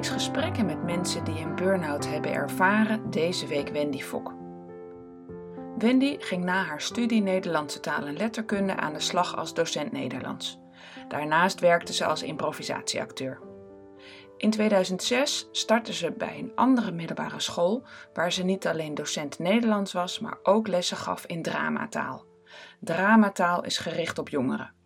Reeks 0.00 0.12
gesprekken 0.12 0.66
met 0.66 0.82
mensen 0.82 1.24
die 1.24 1.40
een 1.40 1.54
burn-out 1.54 2.06
hebben 2.06 2.32
ervaren, 2.32 3.10
deze 3.10 3.46
week 3.46 3.68
Wendy 3.68 4.02
Fok. 4.02 4.34
Wendy 5.78 6.16
ging 6.18 6.44
na 6.44 6.62
haar 6.62 6.80
studie 6.80 7.22
Nederlandse 7.22 7.80
taal 7.80 8.06
en 8.06 8.16
letterkunde 8.16 8.76
aan 8.76 8.92
de 8.92 9.00
slag 9.00 9.36
als 9.36 9.54
docent 9.54 9.92
Nederlands. 9.92 10.58
Daarnaast 11.08 11.60
werkte 11.60 11.92
ze 11.92 12.04
als 12.04 12.22
improvisatieacteur. 12.22 13.40
In 14.36 14.50
2006 14.50 15.48
startte 15.52 15.92
ze 15.92 16.12
bij 16.12 16.38
een 16.38 16.52
andere 16.54 16.92
middelbare 16.92 17.40
school 17.40 17.86
waar 18.12 18.32
ze 18.32 18.44
niet 18.44 18.66
alleen 18.66 18.94
docent 18.94 19.38
Nederlands 19.38 19.92
was, 19.92 20.18
maar 20.18 20.38
ook 20.42 20.68
lessen 20.68 20.96
gaf 20.96 21.26
in 21.26 21.42
dramataal. 21.42 22.24
Dramataal 22.80 23.64
is 23.64 23.78
gericht 23.78 24.18
op 24.18 24.28
jongeren. 24.28 24.79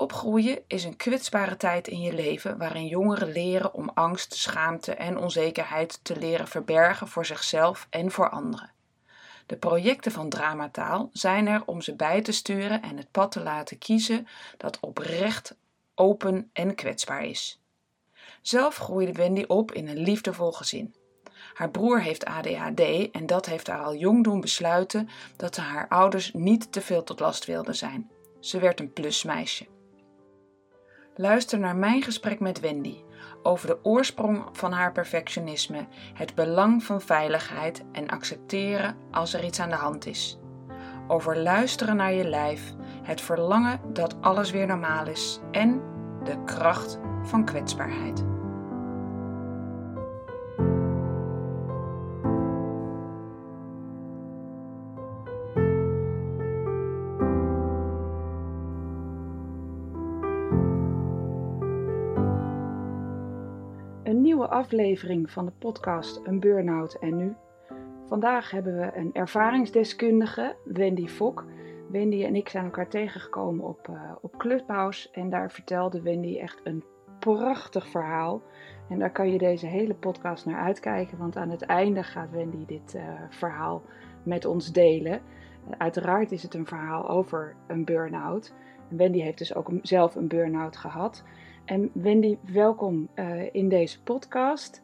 Opgroeien 0.00 0.62
is 0.66 0.84
een 0.84 0.96
kwetsbare 0.96 1.56
tijd 1.56 1.88
in 1.88 2.00
je 2.00 2.12
leven 2.12 2.58
waarin 2.58 2.86
jongeren 2.86 3.32
leren 3.32 3.74
om 3.74 3.90
angst, 3.94 4.34
schaamte 4.34 4.94
en 4.94 5.18
onzekerheid 5.18 6.00
te 6.02 6.16
leren 6.16 6.48
verbergen 6.48 7.08
voor 7.08 7.26
zichzelf 7.26 7.86
en 7.90 8.10
voor 8.10 8.30
anderen. 8.30 8.72
De 9.46 9.56
projecten 9.56 10.12
van 10.12 10.28
Dramataal 10.28 11.10
zijn 11.12 11.46
er 11.46 11.62
om 11.66 11.80
ze 11.80 11.94
bij 11.94 12.22
te 12.22 12.32
sturen 12.32 12.82
en 12.82 12.96
het 12.96 13.10
pad 13.10 13.32
te 13.32 13.40
laten 13.40 13.78
kiezen 13.78 14.26
dat 14.56 14.80
oprecht, 14.80 15.56
open 15.94 16.50
en 16.52 16.74
kwetsbaar 16.74 17.24
is. 17.24 17.60
Zelf 18.42 18.76
groeide 18.76 19.12
Wendy 19.12 19.44
op 19.46 19.72
in 19.72 19.88
een 19.88 19.98
liefdevol 19.98 20.52
gezin. 20.52 20.94
Haar 21.54 21.70
broer 21.70 22.02
heeft 22.02 22.24
ADHD 22.24 23.10
en 23.10 23.26
dat 23.26 23.46
heeft 23.46 23.66
haar 23.66 23.84
al 23.84 23.94
jong 23.94 24.24
doen 24.24 24.40
besluiten 24.40 25.08
dat 25.36 25.54
ze 25.54 25.60
haar 25.60 25.88
ouders 25.88 26.32
niet 26.32 26.72
te 26.72 26.80
veel 26.80 27.04
tot 27.04 27.20
last 27.20 27.44
wilden 27.44 27.76
zijn. 27.76 28.10
Ze 28.40 28.58
werd 28.58 28.80
een 28.80 28.92
plusmeisje. 28.92 29.66
Luister 31.20 31.58
naar 31.58 31.76
mijn 31.76 32.02
gesprek 32.02 32.40
met 32.40 32.60
Wendy 32.60 32.96
over 33.42 33.66
de 33.66 33.78
oorsprong 33.82 34.44
van 34.52 34.72
haar 34.72 34.92
perfectionisme, 34.92 35.86
het 36.14 36.34
belang 36.34 36.82
van 36.82 37.00
veiligheid 37.00 37.84
en 37.92 38.08
accepteren 38.08 38.96
als 39.10 39.34
er 39.34 39.44
iets 39.44 39.60
aan 39.60 39.68
de 39.68 39.74
hand 39.74 40.06
is. 40.06 40.38
Over 41.08 41.38
luisteren 41.38 41.96
naar 41.96 42.12
je 42.12 42.24
lijf, 42.24 42.72
het 43.02 43.20
verlangen 43.20 43.80
dat 43.92 44.16
alles 44.20 44.50
weer 44.50 44.66
normaal 44.66 45.06
is 45.06 45.40
en 45.50 45.82
de 46.24 46.44
kracht 46.44 46.98
van 47.22 47.44
kwetsbaarheid. 47.44 48.24
Nieuwe 64.38 64.54
aflevering 64.54 65.30
van 65.30 65.44
de 65.44 65.52
podcast 65.58 66.20
Een 66.24 66.40
Burnout 66.40 66.94
en 66.94 67.16
Nu. 67.16 67.34
Vandaag 68.06 68.50
hebben 68.50 68.78
we 68.78 68.90
een 68.94 69.10
ervaringsdeskundige, 69.12 70.56
Wendy 70.64 71.06
Fok. 71.06 71.44
Wendy 71.90 72.24
en 72.24 72.34
ik 72.34 72.48
zijn 72.48 72.64
elkaar 72.64 72.88
tegengekomen 72.88 73.64
op, 73.64 73.88
uh, 73.90 74.12
op 74.20 74.36
Clubhouse 74.36 75.08
en 75.12 75.30
daar 75.30 75.50
vertelde 75.50 76.02
Wendy 76.02 76.38
echt 76.38 76.60
een 76.64 76.84
prachtig 77.18 77.88
verhaal. 77.88 78.42
En 78.88 78.98
daar 78.98 79.12
kan 79.12 79.32
je 79.32 79.38
deze 79.38 79.66
hele 79.66 79.94
podcast 79.94 80.46
naar 80.46 80.60
uitkijken, 80.60 81.18
want 81.18 81.36
aan 81.36 81.50
het 81.50 81.62
einde 81.62 82.02
gaat 82.02 82.30
Wendy 82.30 82.66
dit 82.66 82.94
uh, 82.94 83.02
verhaal 83.30 83.82
met 84.22 84.44
ons 84.44 84.72
delen. 84.72 85.20
uiteraard 85.78 86.32
is 86.32 86.42
het 86.42 86.54
een 86.54 86.66
verhaal 86.66 87.08
over 87.08 87.56
een 87.66 87.84
burn-out. 87.84 88.54
Wendy 88.88 89.20
heeft 89.20 89.38
dus 89.38 89.54
ook 89.54 89.70
zelf 89.82 90.14
een 90.14 90.28
burn-out 90.28 90.76
gehad. 90.76 91.24
En 91.68 91.90
Wendy, 91.92 92.38
welkom 92.52 93.08
uh, 93.14 93.54
in 93.54 93.68
deze 93.68 94.02
podcast. 94.02 94.82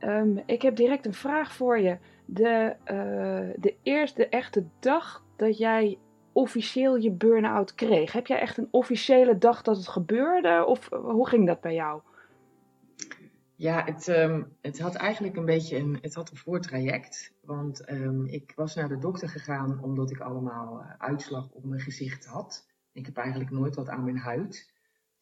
Um, 0.00 0.42
ik 0.46 0.62
heb 0.62 0.76
direct 0.76 1.06
een 1.06 1.14
vraag 1.14 1.52
voor 1.52 1.78
je. 1.78 1.98
De, 2.24 2.76
uh, 2.84 3.54
de 3.60 3.74
eerste 3.82 4.28
echte 4.28 4.64
dag 4.78 5.24
dat 5.36 5.58
jij 5.58 5.98
officieel 6.32 6.96
je 6.96 7.10
burn-out 7.10 7.74
kreeg, 7.74 8.12
heb 8.12 8.26
jij 8.26 8.40
echt 8.40 8.58
een 8.58 8.68
officiële 8.70 9.38
dag 9.38 9.62
dat 9.62 9.76
het 9.76 9.88
gebeurde? 9.88 10.64
Of 10.66 10.88
hoe 10.90 11.28
ging 11.28 11.46
dat 11.46 11.60
bij 11.60 11.74
jou? 11.74 12.00
Ja, 13.54 13.84
het, 13.84 14.08
um, 14.08 14.56
het 14.60 14.80
had 14.80 14.94
eigenlijk 14.94 15.36
een 15.36 15.44
beetje 15.44 15.76
een, 15.76 15.98
het 16.00 16.14
had 16.14 16.30
een 16.30 16.36
voortraject. 16.36 17.32
Want 17.40 17.90
um, 17.90 18.26
ik 18.26 18.52
was 18.56 18.74
naar 18.74 18.88
de 18.88 18.98
dokter 18.98 19.28
gegaan 19.28 19.82
omdat 19.82 20.10
ik 20.10 20.20
allemaal 20.20 20.84
uitslag 20.98 21.50
op 21.50 21.64
mijn 21.64 21.80
gezicht 21.80 22.26
had. 22.26 22.66
Ik 22.92 23.06
heb 23.06 23.16
eigenlijk 23.16 23.50
nooit 23.50 23.74
wat 23.74 23.88
aan 23.88 24.04
mijn 24.04 24.18
huid. 24.18 24.72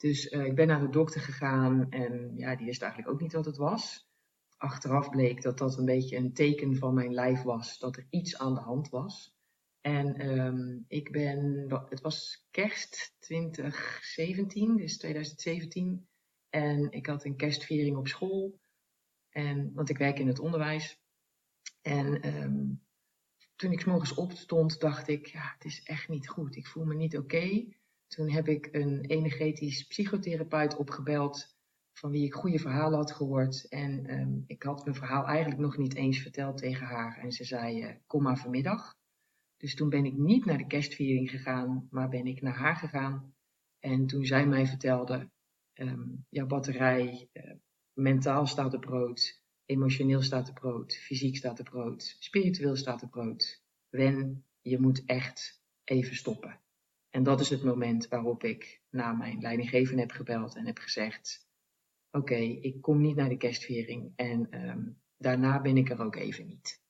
Dus 0.02 0.32
uh, 0.32 0.44
ik 0.44 0.54
ben 0.54 0.66
naar 0.66 0.80
de 0.80 0.88
dokter 0.88 1.20
gegaan 1.20 1.90
en 1.90 2.36
ja, 2.36 2.56
die 2.56 2.66
wist 2.66 2.82
eigenlijk 2.82 3.12
ook 3.12 3.20
niet 3.20 3.32
wat 3.32 3.44
het 3.44 3.56
was. 3.56 4.08
Achteraf 4.56 5.10
bleek 5.10 5.42
dat 5.42 5.58
dat 5.58 5.78
een 5.78 5.84
beetje 5.84 6.16
een 6.16 6.32
teken 6.32 6.76
van 6.76 6.94
mijn 6.94 7.14
lijf 7.14 7.42
was, 7.42 7.78
dat 7.78 7.96
er 7.96 8.06
iets 8.10 8.38
aan 8.38 8.54
de 8.54 8.60
hand 8.60 8.88
was. 8.88 9.34
En 9.80 10.38
um, 10.38 10.84
ik 10.88 11.12
ben, 11.12 11.66
het 11.88 12.00
was 12.00 12.46
kerst 12.50 13.14
2017, 13.18 14.76
dus 14.76 14.98
2017. 14.98 16.08
En 16.50 16.90
ik 16.90 17.06
had 17.06 17.24
een 17.24 17.36
kerstviering 17.36 17.96
op 17.96 18.08
school, 18.08 18.60
en, 19.28 19.72
want 19.74 19.88
ik 19.88 19.98
werk 19.98 20.18
in 20.18 20.26
het 20.26 20.38
onderwijs. 20.38 21.00
En 21.82 22.36
um, 22.42 22.82
toen 23.56 23.72
ik 23.72 23.80
s 23.80 23.84
morgens 23.84 24.14
opstond, 24.14 24.80
dacht 24.80 25.08
ik, 25.08 25.26
ja, 25.26 25.52
het 25.54 25.64
is 25.64 25.82
echt 25.82 26.08
niet 26.08 26.28
goed. 26.28 26.56
Ik 26.56 26.66
voel 26.66 26.84
me 26.84 26.94
niet 26.94 27.18
oké. 27.18 27.80
Toen 28.12 28.30
heb 28.30 28.48
ik 28.48 28.68
een 28.72 29.04
energetisch 29.04 29.86
psychotherapeut 29.86 30.76
opgebeld, 30.76 31.56
van 31.92 32.10
wie 32.10 32.24
ik 32.24 32.34
goede 32.34 32.58
verhalen 32.58 32.98
had 32.98 33.12
gehoord. 33.12 33.68
En 33.68 34.20
um, 34.20 34.44
ik 34.46 34.62
had 34.62 34.84
mijn 34.84 34.96
verhaal 34.96 35.26
eigenlijk 35.26 35.60
nog 35.60 35.76
niet 35.76 35.94
eens 35.94 36.18
verteld 36.18 36.56
tegen 36.56 36.86
haar. 36.86 37.18
En 37.18 37.32
ze 37.32 37.44
zei, 37.44 37.82
uh, 37.82 37.94
kom 38.06 38.22
maar 38.22 38.38
vanmiddag. 38.38 38.94
Dus 39.56 39.74
toen 39.74 39.88
ben 39.88 40.04
ik 40.04 40.16
niet 40.16 40.44
naar 40.44 40.58
de 40.58 40.66
kerstviering 40.66 41.30
gegaan, 41.30 41.88
maar 41.90 42.08
ben 42.08 42.26
ik 42.26 42.42
naar 42.42 42.56
haar 42.56 42.76
gegaan. 42.76 43.34
En 43.78 44.06
toen 44.06 44.24
zij 44.24 44.46
mij 44.46 44.66
vertelde, 44.66 45.30
um, 45.74 46.26
jouw 46.28 46.46
batterij, 46.46 47.28
uh, 47.32 47.52
mentaal 47.92 48.46
staat 48.46 48.72
er 48.72 48.78
brood, 48.78 49.42
emotioneel 49.64 50.22
staat 50.22 50.48
er 50.48 50.54
brood, 50.54 50.96
fysiek 50.96 51.36
staat 51.36 51.58
er 51.58 51.70
brood, 51.70 52.16
spiritueel 52.18 52.76
staat 52.76 53.02
er 53.02 53.08
brood. 53.08 53.62
Wen, 53.88 54.44
je 54.60 54.78
moet 54.78 55.04
echt 55.04 55.62
even 55.84 56.16
stoppen. 56.16 56.60
En 57.12 57.22
dat 57.22 57.40
is 57.40 57.50
het 57.50 57.62
moment 57.62 58.08
waarop 58.08 58.44
ik 58.44 58.80
naar 58.90 59.16
mijn 59.16 59.40
leidinggevende 59.40 60.00
heb 60.00 60.10
gebeld 60.10 60.56
en 60.56 60.66
heb 60.66 60.78
gezegd: 60.78 61.46
Oké, 62.10 62.32
okay, 62.32 62.50
ik 62.50 62.82
kom 62.82 63.00
niet 63.00 63.16
naar 63.16 63.28
de 63.28 63.36
kerstviering 63.36 64.12
en 64.16 64.68
um, 64.68 65.00
daarna 65.16 65.60
ben 65.60 65.76
ik 65.76 65.90
er 65.90 66.02
ook 66.02 66.16
even 66.16 66.46
niet. 66.46 66.80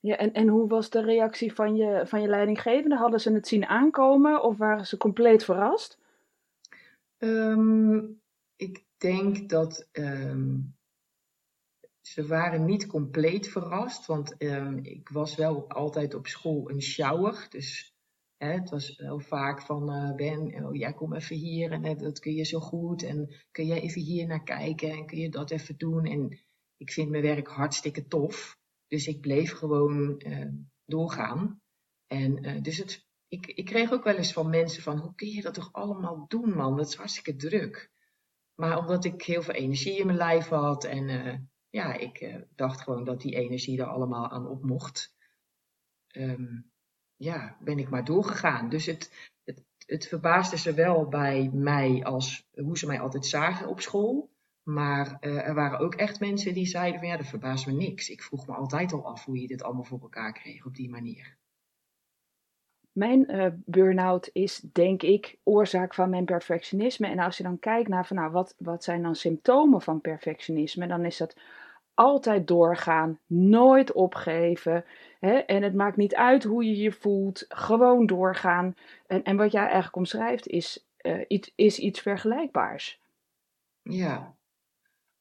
Ja, 0.00 0.16
en, 0.16 0.32
en 0.32 0.48
hoe 0.48 0.68
was 0.68 0.90
de 0.90 1.02
reactie 1.02 1.52
van 1.52 1.76
je, 1.76 2.06
van 2.06 2.20
je 2.20 2.28
leidinggevende? 2.28 2.96
Hadden 2.96 3.20
ze 3.20 3.32
het 3.32 3.48
zien 3.48 3.66
aankomen 3.66 4.42
of 4.42 4.56
waren 4.56 4.86
ze 4.86 4.96
compleet 4.96 5.44
verrast? 5.44 5.98
Um, 7.18 8.20
ik 8.56 8.84
denk 8.96 9.48
dat 9.48 9.88
um, 9.92 10.76
ze 12.00 12.26
waren 12.26 12.64
niet 12.64 12.86
compleet 12.86 13.48
verrast, 13.48 14.06
want 14.06 14.34
ik 14.82 15.08
was 15.08 15.34
wel 15.34 15.68
altijd 15.68 16.14
op 16.14 16.26
school 16.26 16.70
een 16.70 16.82
shower. 16.82 17.46
Dus 17.48 17.93
Het 18.52 18.70
was 18.70 18.96
heel 18.96 19.20
vaak 19.20 19.62
van 19.62 19.90
uh, 19.90 20.14
Ben, 20.14 20.64
oh, 20.64 20.74
jij 20.74 20.92
kom 20.92 21.14
even 21.14 21.36
hier 21.36 21.72
en 21.72 21.84
uh, 21.84 21.98
dat 21.98 22.18
kun 22.18 22.34
je 22.34 22.44
zo 22.44 22.60
goed. 22.60 23.02
En 23.02 23.34
kun 23.50 23.66
jij 23.66 23.80
even 23.80 24.00
hier 24.00 24.26
naar 24.26 24.42
kijken 24.42 24.90
en 24.90 25.06
kun 25.06 25.18
je 25.18 25.28
dat 25.28 25.50
even 25.50 25.76
doen. 25.76 26.04
En 26.04 26.38
ik 26.76 26.90
vind 26.90 27.10
mijn 27.10 27.22
werk 27.22 27.48
hartstikke 27.48 28.06
tof. 28.06 28.58
Dus 28.86 29.06
ik 29.06 29.20
bleef 29.20 29.52
gewoon 29.52 30.22
uh, 30.26 30.48
doorgaan. 30.84 31.62
En 32.06 32.62
dus 32.62 32.78
het, 32.78 33.06
ik, 33.28 33.46
ik 33.46 33.64
kreeg 33.64 33.92
ook 33.92 34.04
wel 34.04 34.14
eens 34.14 34.32
van 34.32 34.50
mensen 34.50 34.82
van, 34.82 34.98
hoe 34.98 35.14
kun 35.14 35.28
je 35.28 35.42
dat 35.42 35.54
toch 35.54 35.72
allemaal 35.72 36.24
doen 36.28 36.54
man? 36.54 36.76
Dat 36.76 36.88
is 36.88 36.94
hartstikke 36.94 37.36
druk. 37.36 37.90
Maar 38.54 38.78
omdat 38.78 39.04
ik 39.04 39.22
heel 39.22 39.42
veel 39.42 39.54
energie 39.54 39.98
in 39.98 40.06
mijn 40.06 40.18
lijf 40.18 40.48
had 40.48 40.84
en 40.84 41.08
ja, 41.70 41.94
ik 41.94 42.44
dacht 42.54 42.80
gewoon 42.80 43.04
dat 43.04 43.20
die 43.20 43.34
energie 43.34 43.80
er 43.80 43.86
allemaal 43.86 44.30
aan 44.30 44.46
op 44.48 44.62
mocht. 44.64 45.14
Um, 46.16 46.72
ja, 47.16 47.56
ben 47.60 47.78
ik 47.78 47.90
maar 47.90 48.04
doorgegaan. 48.04 48.68
Dus 48.68 48.86
het, 48.86 49.30
het, 49.44 49.64
het 49.86 50.06
verbaasde 50.06 50.58
ze 50.58 50.74
wel 50.74 51.08
bij 51.08 51.50
mij 51.52 52.04
als 52.04 52.46
hoe 52.54 52.78
ze 52.78 52.86
mij 52.86 53.00
altijd 53.00 53.26
zagen 53.26 53.68
op 53.68 53.80
school. 53.80 54.32
Maar 54.62 55.16
uh, 55.20 55.48
er 55.48 55.54
waren 55.54 55.78
ook 55.78 55.94
echt 55.94 56.20
mensen 56.20 56.54
die 56.54 56.66
zeiden 56.66 57.00
van 57.00 57.08
ja, 57.08 57.16
dat 57.16 57.26
verbaast 57.26 57.66
me 57.66 57.72
niks. 57.72 58.08
Ik 58.08 58.22
vroeg 58.22 58.46
me 58.46 58.54
altijd 58.54 58.92
al 58.92 59.06
af 59.06 59.24
hoe 59.24 59.40
je 59.40 59.46
dit 59.46 59.62
allemaal 59.62 59.84
voor 59.84 60.00
elkaar 60.00 60.32
kreeg 60.32 60.66
op 60.66 60.74
die 60.74 60.90
manier. 60.90 61.36
Mijn 62.92 63.34
uh, 63.34 63.46
burn-out 63.64 64.30
is, 64.32 64.60
denk 64.72 65.02
ik, 65.02 65.38
oorzaak 65.42 65.94
van 65.94 66.10
mijn 66.10 66.24
perfectionisme. 66.24 67.06
En 67.06 67.18
als 67.18 67.36
je 67.36 67.42
dan 67.42 67.58
kijkt 67.58 67.88
naar 67.88 68.06
van, 68.06 68.16
nou, 68.16 68.32
wat, 68.32 68.54
wat 68.58 68.84
zijn 68.84 69.02
dan 69.02 69.14
symptomen 69.14 69.82
van 69.82 70.00
perfectionisme, 70.00 70.86
dan 70.86 71.04
is 71.04 71.16
dat 71.16 71.36
altijd 71.94 72.46
doorgaan, 72.46 73.18
nooit 73.26 73.92
opgeven. 73.92 74.84
Hè? 75.24 75.36
En 75.36 75.62
het 75.62 75.74
maakt 75.74 75.96
niet 75.96 76.14
uit 76.14 76.44
hoe 76.44 76.64
je 76.64 76.76
je 76.76 76.92
voelt, 76.92 77.44
gewoon 77.48 78.06
doorgaan. 78.06 78.74
En, 79.06 79.22
en 79.22 79.36
wat 79.36 79.52
jij 79.52 79.62
eigenlijk 79.62 79.96
omschrijft 79.96 80.46
is, 80.46 80.86
uh, 81.02 81.24
iets, 81.28 81.52
is 81.54 81.78
iets 81.78 82.00
vergelijkbaars. 82.00 83.00
Ja, 83.82 84.36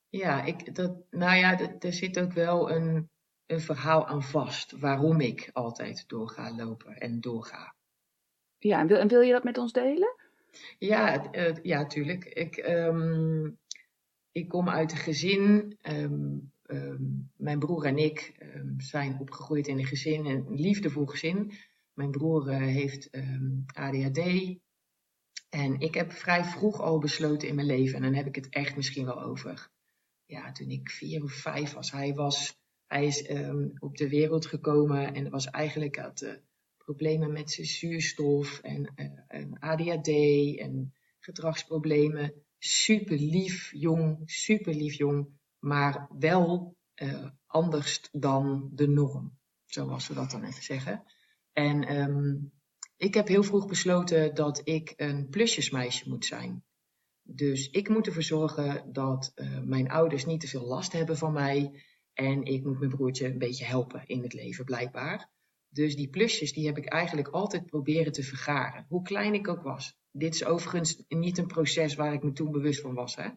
ja, 0.10 0.44
ik, 0.44 0.76
dat, 0.76 0.96
nou 1.10 1.36
ja, 1.38 1.60
er 1.80 1.94
zit 1.94 2.20
ook 2.20 2.34
wel 2.34 2.72
een, 2.72 3.10
een 3.46 3.60
verhaal 3.60 4.08
aan 4.08 4.24
vast 4.24 4.72
waarom 4.72 5.20
ik 5.20 5.50
altijd 5.54 6.04
door 6.08 6.30
ga 6.30 6.56
lopen 6.56 6.98
en 6.98 7.22
doorga. 7.22 7.74
Ja, 8.58 8.80
en 8.80 8.88
wil, 8.88 8.98
en 8.98 9.08
wil 9.08 9.22
je 9.22 9.32
dat 9.32 9.44
met 9.44 9.58
ons 9.58 9.72
delen? 9.72 10.16
Ja, 10.78 11.34
uh, 11.34 11.56
ja 11.62 11.86
tuurlijk. 11.86 12.26
Ik, 12.26 12.58
um, 12.58 13.58
ik 14.32 14.50
kom 14.50 14.70
uit 14.70 14.92
een 14.92 14.98
gezin. 14.98 15.78
Um, 15.82 16.53
um, 16.74 17.32
mijn 17.38 17.60
broer 17.60 17.86
en 17.86 17.98
ik 17.98 18.46
zijn 18.78 19.20
opgegroeid 19.20 19.68
in 19.68 19.78
een 19.78 19.86
gezin, 19.86 20.26
een 20.26 20.46
liefdevol 20.50 21.06
gezin. 21.06 21.52
Mijn 21.94 22.12
broer 22.12 22.48
uh, 22.48 22.58
heeft 22.58 23.10
ADHD. 23.74 24.20
En 25.50 25.80
ik 25.80 25.94
heb 25.94 26.12
vrij 26.12 26.44
vroeg 26.44 26.82
al 26.82 27.00
besloten 27.00 27.48
in 27.48 27.56
mijn 27.56 27.68
leven, 27.68 27.96
en 27.96 28.02
dan 28.02 28.14
heb 28.14 28.28
ik 28.28 28.36
het 28.36 28.50
echt 28.50 28.76
misschien 28.76 29.06
wel 29.06 29.22
over. 29.22 29.72
Ja, 30.26 30.52
toen 30.52 30.70
ik 30.70 30.90
vier 30.90 31.24
of 31.24 31.32
vijf 31.32 31.74
was. 31.74 31.92
Hij 31.92 32.14
was 32.14 32.62
hij 32.94 33.06
is 33.06 33.28
op 33.80 33.98
de 33.98 34.10
wereld 34.10 34.46
gekomen 34.46 35.14
en 35.14 35.30
was 35.30 35.46
eigenlijk 35.46 35.96
had 35.96 36.22
uh, 36.22 36.34
problemen 36.78 37.32
met 37.32 37.52
zijn 37.52 37.68
zuurstof 37.68 38.60
en, 38.60 38.94
uh, 38.96 39.06
en 39.28 39.60
ADHD 39.60 40.08
en 40.58 40.94
gedragsproblemen. 41.20 42.34
Super 42.60 43.18
lief 43.18 43.72
jong, 43.76 44.22
super 44.26 44.74
lief 44.74 44.94
jong, 44.94 45.28
maar 45.64 46.08
wel 46.20 46.76
uh, 47.02 47.30
anders 47.46 48.10
dan 48.12 48.70
de 48.74 48.88
norm. 48.88 49.38
Zoals 49.66 50.08
we 50.08 50.14
dat 50.14 50.32
dan 50.32 50.44
even 50.44 50.64
zeggen. 50.64 51.04
En 51.52 51.96
um, 51.96 52.52
ik 52.98 53.14
heb 53.14 53.28
heel 53.28 53.44
vroeg 53.44 53.68
besloten 53.68 54.36
dat 54.36 54.62
ik 54.64 54.94
een 54.96 55.30
plusjesmeisje 55.30 56.10
moet 56.10 56.26
zijn. 56.26 56.64
Dus 57.22 57.70
ik 57.70 57.90
moet 57.90 58.08
ervoor 58.08 58.24
zorgen 58.24 58.94
dat 58.94 59.32
uh, 59.36 59.60
mijn 59.60 59.90
ouders 59.90 60.26
niet 60.26 60.40
te 60.40 60.48
veel 60.48 60.66
last 60.66 60.92
hebben 60.92 61.18
van 61.18 61.34
mij. 61.34 61.84
En 62.14 62.44
ik 62.44 62.64
moet 62.64 62.80
mijn 62.80 62.92
broertje 62.92 63.28
een 63.28 63.38
beetje 63.38 63.66
helpen 63.66 64.04
in 64.06 64.24
het 64.24 64.34
leven, 64.34 64.66
blijkbaar. 64.66 65.30
Dus 65.70 65.96
die 65.96 66.10
plusjes, 66.10 66.54
die 66.54 66.66
heb 66.66 66.78
ik 66.78 66.86
eigenlijk 66.86 67.28
altijd 67.28 67.66
proberen 67.66 68.12
te 68.12 68.24
vergaren. 68.24 68.86
Hoe 68.88 69.02
klein 69.02 69.34
ik 69.34 69.48
ook 69.48 69.62
was. 69.62 69.98
Dit 70.12 70.34
is 70.34 70.46
overigens 70.46 71.04
niet 71.08 71.38
een 71.38 71.48
proces 71.48 71.96
waar 71.96 72.14
ik 72.14 72.24
me 72.24 72.32
toen 72.32 72.52
bewust 72.52 72.82
van 72.82 72.94
was. 72.94 73.16
Hè? 73.16 73.30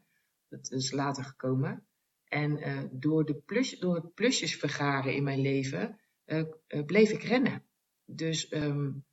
Dat 0.49 0.71
is 0.71 0.91
later 0.91 1.25
gekomen. 1.25 1.87
En 2.29 2.69
uh, 2.69 2.83
door, 2.93 3.25
de 3.25 3.35
plus, 3.35 3.79
door 3.79 3.95
het 3.95 4.15
plusjes 4.15 4.57
vergaren 4.57 5.15
in 5.15 5.23
mijn 5.23 5.41
leven, 5.41 6.01
uh, 6.27 6.43
uh, 6.69 6.85
bleef 6.85 7.11
ik 7.11 7.23
rennen. 7.23 7.65
Dus 8.05 8.53
um, 8.53 9.05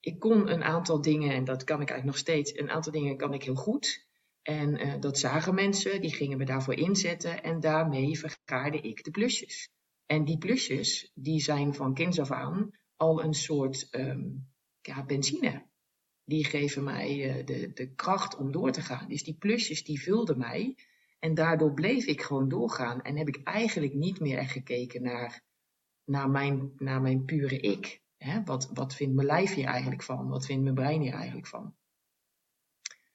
ik 0.00 0.18
kon 0.18 0.48
een 0.48 0.62
aantal 0.62 1.00
dingen, 1.00 1.34
en 1.34 1.44
dat 1.44 1.64
kan 1.64 1.80
ik 1.80 1.90
eigenlijk 1.90 2.04
nog 2.04 2.18
steeds, 2.18 2.58
een 2.58 2.70
aantal 2.70 2.92
dingen 2.92 3.16
kan 3.16 3.34
ik 3.34 3.42
heel 3.42 3.54
goed. 3.54 4.08
En 4.42 5.00
dat 5.00 5.18
zagen 5.18 5.54
mensen, 5.54 6.00
die 6.00 6.14
gingen 6.14 6.38
me 6.38 6.44
daarvoor 6.44 6.74
inzetten 6.74 7.42
en 7.42 7.60
daarmee 7.60 8.18
vergaarde 8.18 8.80
ik 8.80 9.04
de 9.04 9.10
plusjes. 9.10 9.70
En 10.06 10.24
die 10.24 10.38
plusjes, 10.38 11.10
die 11.14 11.40
zijn 11.40 11.74
van 11.74 11.94
kinds 11.94 12.18
af 12.18 12.30
aan 12.30 12.70
al 12.96 13.22
een 13.24 13.34
soort 13.34 13.88
um, 13.90 14.48
ja, 14.80 15.04
benzine. 15.04 15.66
Die 16.24 16.44
geven 16.44 16.84
mij 16.84 17.42
de, 17.44 17.72
de 17.72 17.94
kracht 17.94 18.36
om 18.36 18.52
door 18.52 18.72
te 18.72 18.80
gaan. 18.80 19.08
Dus 19.08 19.24
die 19.24 19.36
plusjes, 19.38 19.84
die 19.84 20.02
vulden 20.02 20.38
mij. 20.38 20.76
En 21.20 21.34
daardoor 21.34 21.74
bleef 21.74 22.06
ik 22.06 22.22
gewoon 22.22 22.48
doorgaan. 22.48 23.02
En 23.02 23.16
heb 23.16 23.28
ik 23.28 23.40
eigenlijk 23.42 23.94
niet 23.94 24.20
meer 24.20 24.38
echt 24.38 24.52
gekeken 24.52 25.02
naar, 25.02 25.42
naar, 26.04 26.30
mijn, 26.30 26.72
naar 26.76 27.00
mijn 27.00 27.24
pure 27.24 27.60
ik. 27.60 28.00
Wat, 28.44 28.70
wat 28.72 28.94
vindt 28.94 29.14
mijn 29.14 29.26
lijf 29.26 29.54
hier 29.54 29.66
eigenlijk 29.66 30.02
van? 30.02 30.28
Wat 30.28 30.46
vindt 30.46 30.62
mijn 30.62 30.74
brein 30.74 31.00
hier 31.00 31.12
eigenlijk 31.12 31.46
van? 31.46 31.74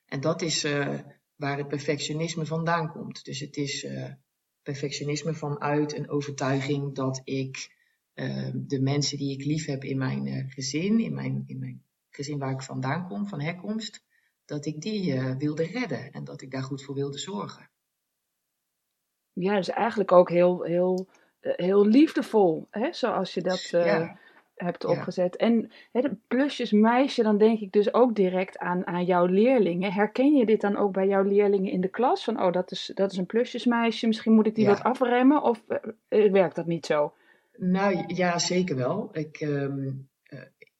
En 0.06 0.22
dat 0.22 0.42
is 0.42 0.66
uh, 0.66 1.00
waar 1.36 1.57
het 1.57 1.68
perfectionisme 1.68 2.46
vandaan 2.46 2.92
komt. 2.92 3.25
Dus 3.25 3.40
het 3.40 3.57
is 3.57 3.84
uh, 3.84 4.12
perfectionisme 4.62 5.34
vanuit 5.34 5.98
een 5.98 6.10
overtuiging 6.10 6.96
dat 6.96 7.22
ik 7.24 7.75
uh, 8.13 8.50
de 8.54 8.81
mensen 8.81 9.18
die 9.18 9.40
ik 9.40 9.46
lief 9.46 9.66
heb 9.66 9.84
in 9.84 9.98
mijn 9.98 10.50
gezin, 10.50 11.00
in 11.00 11.13
mijn, 11.13 11.44
in 11.46 11.60
mijn 11.60 11.84
gezin 12.10 12.40
waar 12.40 12.52
ik 12.52 12.62
vandaan 12.62 13.07
kom, 13.07 13.28
van 13.28 13.42
herkomst, 13.42 14.04
dat 14.46 14.66
ik 14.66 14.81
die 14.81 15.22
wilde 15.22 15.63
redden 15.63 16.12
en 16.12 16.24
dat 16.24 16.42
ik 16.42 16.52
daar 16.52 16.63
goed 16.63 16.84
voor 16.84 16.96
wilde 16.96 17.18
zorgen. 17.18 17.69
Ja, 19.35 19.55
dus 19.55 19.69
eigenlijk 19.69 20.11
ook 20.11 20.29
heel, 20.29 20.63
heel, 20.63 21.07
heel 21.41 21.85
liefdevol, 21.85 22.67
hè? 22.69 22.93
zoals 22.93 23.33
je 23.33 23.41
dat. 23.41 23.61
Ja 23.61 24.17
hebt 24.55 24.85
opgezet. 24.85 25.35
Ja. 25.39 25.45
En 25.45 25.71
hè, 25.91 26.01
plusjes 26.27 26.71
meisje, 26.71 27.23
dan 27.23 27.37
denk 27.37 27.59
ik 27.59 27.71
dus 27.71 27.93
ook 27.93 28.15
direct 28.15 28.57
aan, 28.57 28.87
aan 28.87 29.05
jouw 29.05 29.25
leerlingen. 29.25 29.93
Herken 29.93 30.35
je 30.35 30.45
dit 30.45 30.61
dan 30.61 30.77
ook 30.77 30.93
bij 30.93 31.07
jouw 31.07 31.23
leerlingen 31.23 31.71
in 31.71 31.81
de 31.81 31.87
klas? 31.87 32.23
Van, 32.23 32.41
oh, 32.41 32.51
dat 32.51 32.71
is, 32.71 32.91
dat 32.93 33.11
is 33.11 33.17
een 33.17 33.25
plusjesmeisje, 33.25 34.07
misschien 34.07 34.33
moet 34.33 34.47
ik 34.47 34.55
die 34.55 34.63
ja. 34.65 34.69
wat 34.69 34.83
afremmen? 34.83 35.43
Of 35.43 35.63
uh, 36.09 36.31
werkt 36.31 36.55
dat 36.55 36.65
niet 36.65 36.85
zo? 36.85 37.13
Nou, 37.57 38.03
ja, 38.07 38.39
zeker 38.39 38.75
wel. 38.75 39.09
Ik, 39.11 39.41
um, 39.41 40.09
uh, 40.29 40.39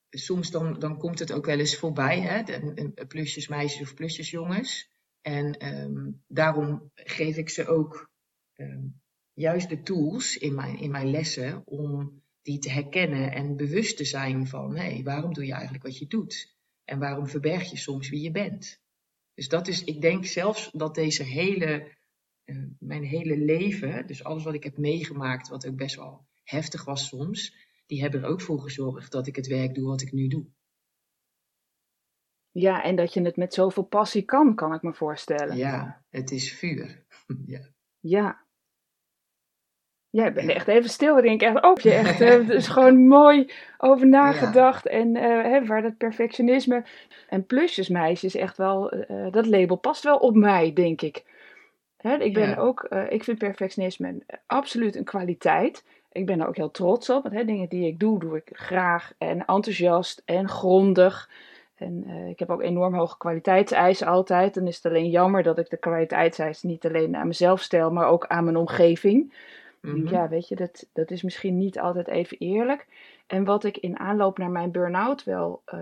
soms 0.10 0.52
dan, 0.52 0.80
dan 0.80 0.98
komt 0.98 1.20
het 1.20 1.34
ook 1.34 1.46
wel 1.46 1.60
eens 1.60 1.78
voorbij, 1.78 2.20
hè? 2.20 2.44
De, 2.44 2.92
de 2.96 3.06
plusjesmeisjes 3.06 3.82
of 3.82 3.94
plusjesjongens. 3.94 4.90
En 5.22 5.68
um, 5.68 6.22
daarom 6.28 6.92
geef 6.96 7.38
ik 7.38 7.50
ze 7.50 7.68
ook 7.68 8.10
um, 8.58 9.02
juist 9.34 9.70
de 9.70 9.82
tools 9.82 10.38
in 10.38 10.56
mijn, 10.56 10.80
in 10.80 10.92
mijn 10.92 11.12
lessen 11.12 11.62
om 11.66 12.22
die 12.42 12.60
te 12.60 12.72
herkennen 12.72 13.32
en 13.32 13.56
bewust 13.56 13.98
te 13.98 14.06
zijn 14.06 14.48
van, 14.48 14.76
hé, 14.76 14.94
hey, 14.94 15.04
waarom 15.04 15.34
doe 15.34 15.46
je 15.46 15.54
eigenlijk 15.54 15.84
wat 15.84 15.98
je 15.98 16.08
doet? 16.08 16.56
En 16.84 17.00
waarom 17.00 17.28
verberg 17.28 17.70
je 17.70 17.78
soms 17.78 18.10
wie 18.10 18.22
je 18.22 18.32
bent? 18.32 18.82
Dus 19.34 19.48
dat 19.48 19.68
is, 19.68 19.84
ik 19.84 20.02
denk 20.02 20.26
zelfs 20.26 20.70
dat 20.72 20.96
deze 20.96 21.24
hele, 21.24 21.92
uh, 22.46 22.68
mijn 22.80 23.04
hele 23.04 23.38
leven, 23.38 24.08
dus 24.08 24.24
alles 24.24 24.44
wat 24.44 24.54
ik 24.54 24.64
heb 24.64 24.78
meegemaakt, 24.78 25.48
wat 25.48 25.68
ook 25.68 25.76
best 25.76 25.96
wel 25.96 26.28
heftig 26.44 26.86
was 26.86 27.08
soms, 27.08 27.56
die 27.86 28.02
hebben 28.02 28.24
er 28.24 28.30
ook 28.30 28.42
voor 28.42 28.60
gezorgd 28.60 29.12
dat 29.12 29.28
ik 29.28 29.36
het 29.36 29.48
werk 29.48 29.74
doe 29.74 29.88
wat 29.88 30.02
ik 30.02 30.12
nu 30.12 30.28
doe. 30.28 30.46
Ja, 32.52 32.84
en 32.84 32.96
dat 32.96 33.14
je 33.14 33.22
het 33.22 33.36
met 33.36 33.54
zoveel 33.54 33.84
passie 33.84 34.24
kan, 34.24 34.56
kan 34.56 34.74
ik 34.74 34.82
me 34.82 34.94
voorstellen. 34.94 35.58
Ja, 35.58 36.06
het 36.10 36.32
is 36.32 36.54
vuur. 36.54 37.06
ja. 37.46 37.70
Ja, 38.00 38.45
Jij 40.16 40.34
bent 40.34 40.50
echt 40.50 40.68
even 40.68 40.90
stil. 40.90 41.22
denk 41.22 41.42
ik 41.42 41.48
echt, 41.48 41.64
oh, 41.64 41.78
je 41.78 41.94
echt, 41.94 42.22
uh, 42.22 42.50
is 42.50 42.68
gewoon 42.78 43.08
mooi 43.08 43.52
over 43.78 44.08
nagedacht. 44.08 44.84
Ja. 44.84 44.90
En 44.90 45.16
uh, 45.16 45.22
hè, 45.22 45.66
waar 45.66 45.82
dat 45.82 45.98
perfectionisme 45.98 46.84
en 47.30 47.46
plusjesmeisjes 47.46 48.36
echt 48.36 48.58
wel, 48.58 48.94
uh, 48.94 49.28
dat 49.32 49.46
label 49.46 49.76
past 49.76 50.04
wel 50.04 50.18
op 50.18 50.36
mij, 50.36 50.74
denk 50.74 51.02
ik. 51.02 51.24
Hè, 51.98 52.16
ik 52.18 52.34
ben 52.34 52.50
ja. 52.50 52.56
ook, 52.56 52.84
ik 53.10 53.24
vind 53.24 53.38
perfectionisme 53.38 54.18
absoluut 54.46 54.96
een 54.96 55.04
kwaliteit. 55.04 55.84
Ik 56.12 56.26
ben 56.26 56.42
er 56.42 56.48
ook 56.48 56.56
heel 56.56 56.72
trots 56.72 57.10
op. 57.10 57.24
Want 57.24 57.36
hè, 57.36 57.46
dingen 57.46 57.70
die 57.70 57.88
ik 57.88 58.00
doe, 58.00 58.20
doe 58.20 58.36
ik 58.36 58.50
graag 58.52 59.14
en 59.18 59.46
enthousiast 59.46 60.22
en 60.26 60.50
grondig. 60.50 61.30
En 61.76 62.08
ik 62.30 62.40
heb 62.40 62.50
ook 62.50 62.62
enorm 62.62 62.94
hoge 62.94 63.18
kwaliteitseisen 63.18 64.08
altijd. 64.08 64.54
Dan 64.54 64.68
is 64.68 64.76
het 64.76 64.86
alleen 64.86 65.10
jammer 65.10 65.44
dat 65.44 65.58
ik 65.58 65.70
de 65.70 65.78
kwaliteitseisen 65.78 66.70
niet 66.70 66.86
alleen 66.86 67.16
aan 67.16 67.28
mezelf 67.28 67.62
stel, 67.62 67.92
maar 67.92 68.08
ook 68.08 68.28
aan 68.28 68.44
mijn 68.44 68.58
omgeving. 68.58 69.34
Mm-hmm. 69.86 70.08
Ja, 70.08 70.28
weet 70.30 70.48
je, 70.48 70.56
dat, 70.56 70.88
dat 70.94 71.12
is 71.12 71.24
misschien 71.24 71.58
niet 71.58 71.80
altijd 71.80 72.08
even 72.08 72.38
eerlijk. 72.38 72.88
En 73.28 73.44
wat 73.44 73.64
ik 73.64 73.78
in 73.78 74.00
aanloop 74.00 74.38
naar 74.38 74.50
mijn 74.50 74.72
burn-out 74.72 75.24
wel 75.24 75.62
uh, 75.74 75.80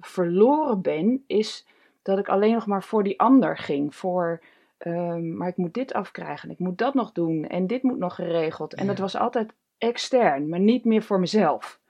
verloren 0.00 0.80
ben, 0.80 1.24
is 1.26 1.66
dat 2.02 2.18
ik 2.18 2.28
alleen 2.28 2.52
nog 2.52 2.66
maar 2.66 2.82
voor 2.82 3.02
die 3.02 3.20
ander 3.20 3.58
ging. 3.58 3.94
Voor, 3.94 4.40
um, 4.78 5.36
maar 5.36 5.48
ik 5.48 5.56
moet 5.56 5.74
dit 5.74 5.92
afkrijgen, 5.92 6.50
ik 6.50 6.58
moet 6.58 6.78
dat 6.78 6.94
nog 6.94 7.12
doen 7.12 7.46
en 7.46 7.66
dit 7.66 7.82
moet 7.82 7.98
nog 7.98 8.14
geregeld. 8.14 8.74
En 8.74 8.82
ja. 8.82 8.88
dat 8.88 8.98
was 8.98 9.16
altijd 9.16 9.52
extern, 9.78 10.48
maar 10.48 10.60
niet 10.60 10.84
meer 10.84 11.02
voor 11.02 11.20
mezelf. 11.20 11.80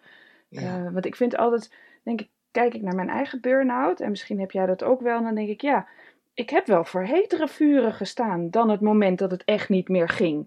Ja. 0.48 0.78
Uh, 0.78 0.92
want 0.92 1.06
ik 1.06 1.16
vind 1.16 1.36
altijd, 1.36 1.74
denk 2.02 2.20
ik, 2.20 2.28
kijk 2.50 2.74
ik 2.74 2.82
naar 2.82 2.94
mijn 2.94 3.08
eigen 3.08 3.40
burn-out 3.40 4.00
en 4.00 4.10
misschien 4.10 4.40
heb 4.40 4.50
jij 4.50 4.66
dat 4.66 4.82
ook 4.82 5.00
wel, 5.00 5.22
dan 5.22 5.34
denk 5.34 5.48
ik, 5.48 5.60
ja, 5.60 5.86
ik 6.34 6.50
heb 6.50 6.66
wel 6.66 6.84
voor 6.84 7.02
hetere 7.02 7.48
vuren 7.48 7.92
gestaan 7.92 8.50
dan 8.50 8.70
het 8.70 8.80
moment 8.80 9.18
dat 9.18 9.30
het 9.30 9.44
echt 9.44 9.68
niet 9.68 9.88
meer 9.88 10.08
ging. 10.08 10.46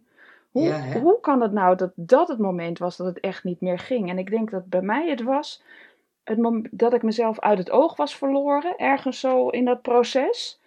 Hoe, 0.54 0.64
ja, 0.64 1.00
hoe 1.00 1.20
kan 1.20 1.42
het 1.42 1.52
nou 1.52 1.76
dat 1.76 1.92
dat 1.96 2.28
het 2.28 2.40
moment 2.40 2.80
was 2.80 2.98
dat 2.98 3.08
het 3.08 3.20
echt 3.20 3.44
niet 3.44 3.62
meer 3.62 3.80
ging? 3.80 4.10
En 4.10 4.18
ik 4.18 4.30
denk 4.30 4.52
dat 4.52 4.66
bij 4.66 4.82
mij 4.82 5.10
het 5.10 5.22
was 5.22 5.64
het 6.24 6.38
moment 6.38 6.68
dat 6.72 6.94
ik 6.94 7.04
mezelf 7.04 7.40
uit 7.40 7.58
het 7.58 7.72
oog 7.72 7.96
was 7.96 8.16
verloren, 8.16 8.78
ergens 8.78 9.20
zo 9.20 9.50
in 9.50 9.66
dat 9.66 9.82
proces. 9.82 10.62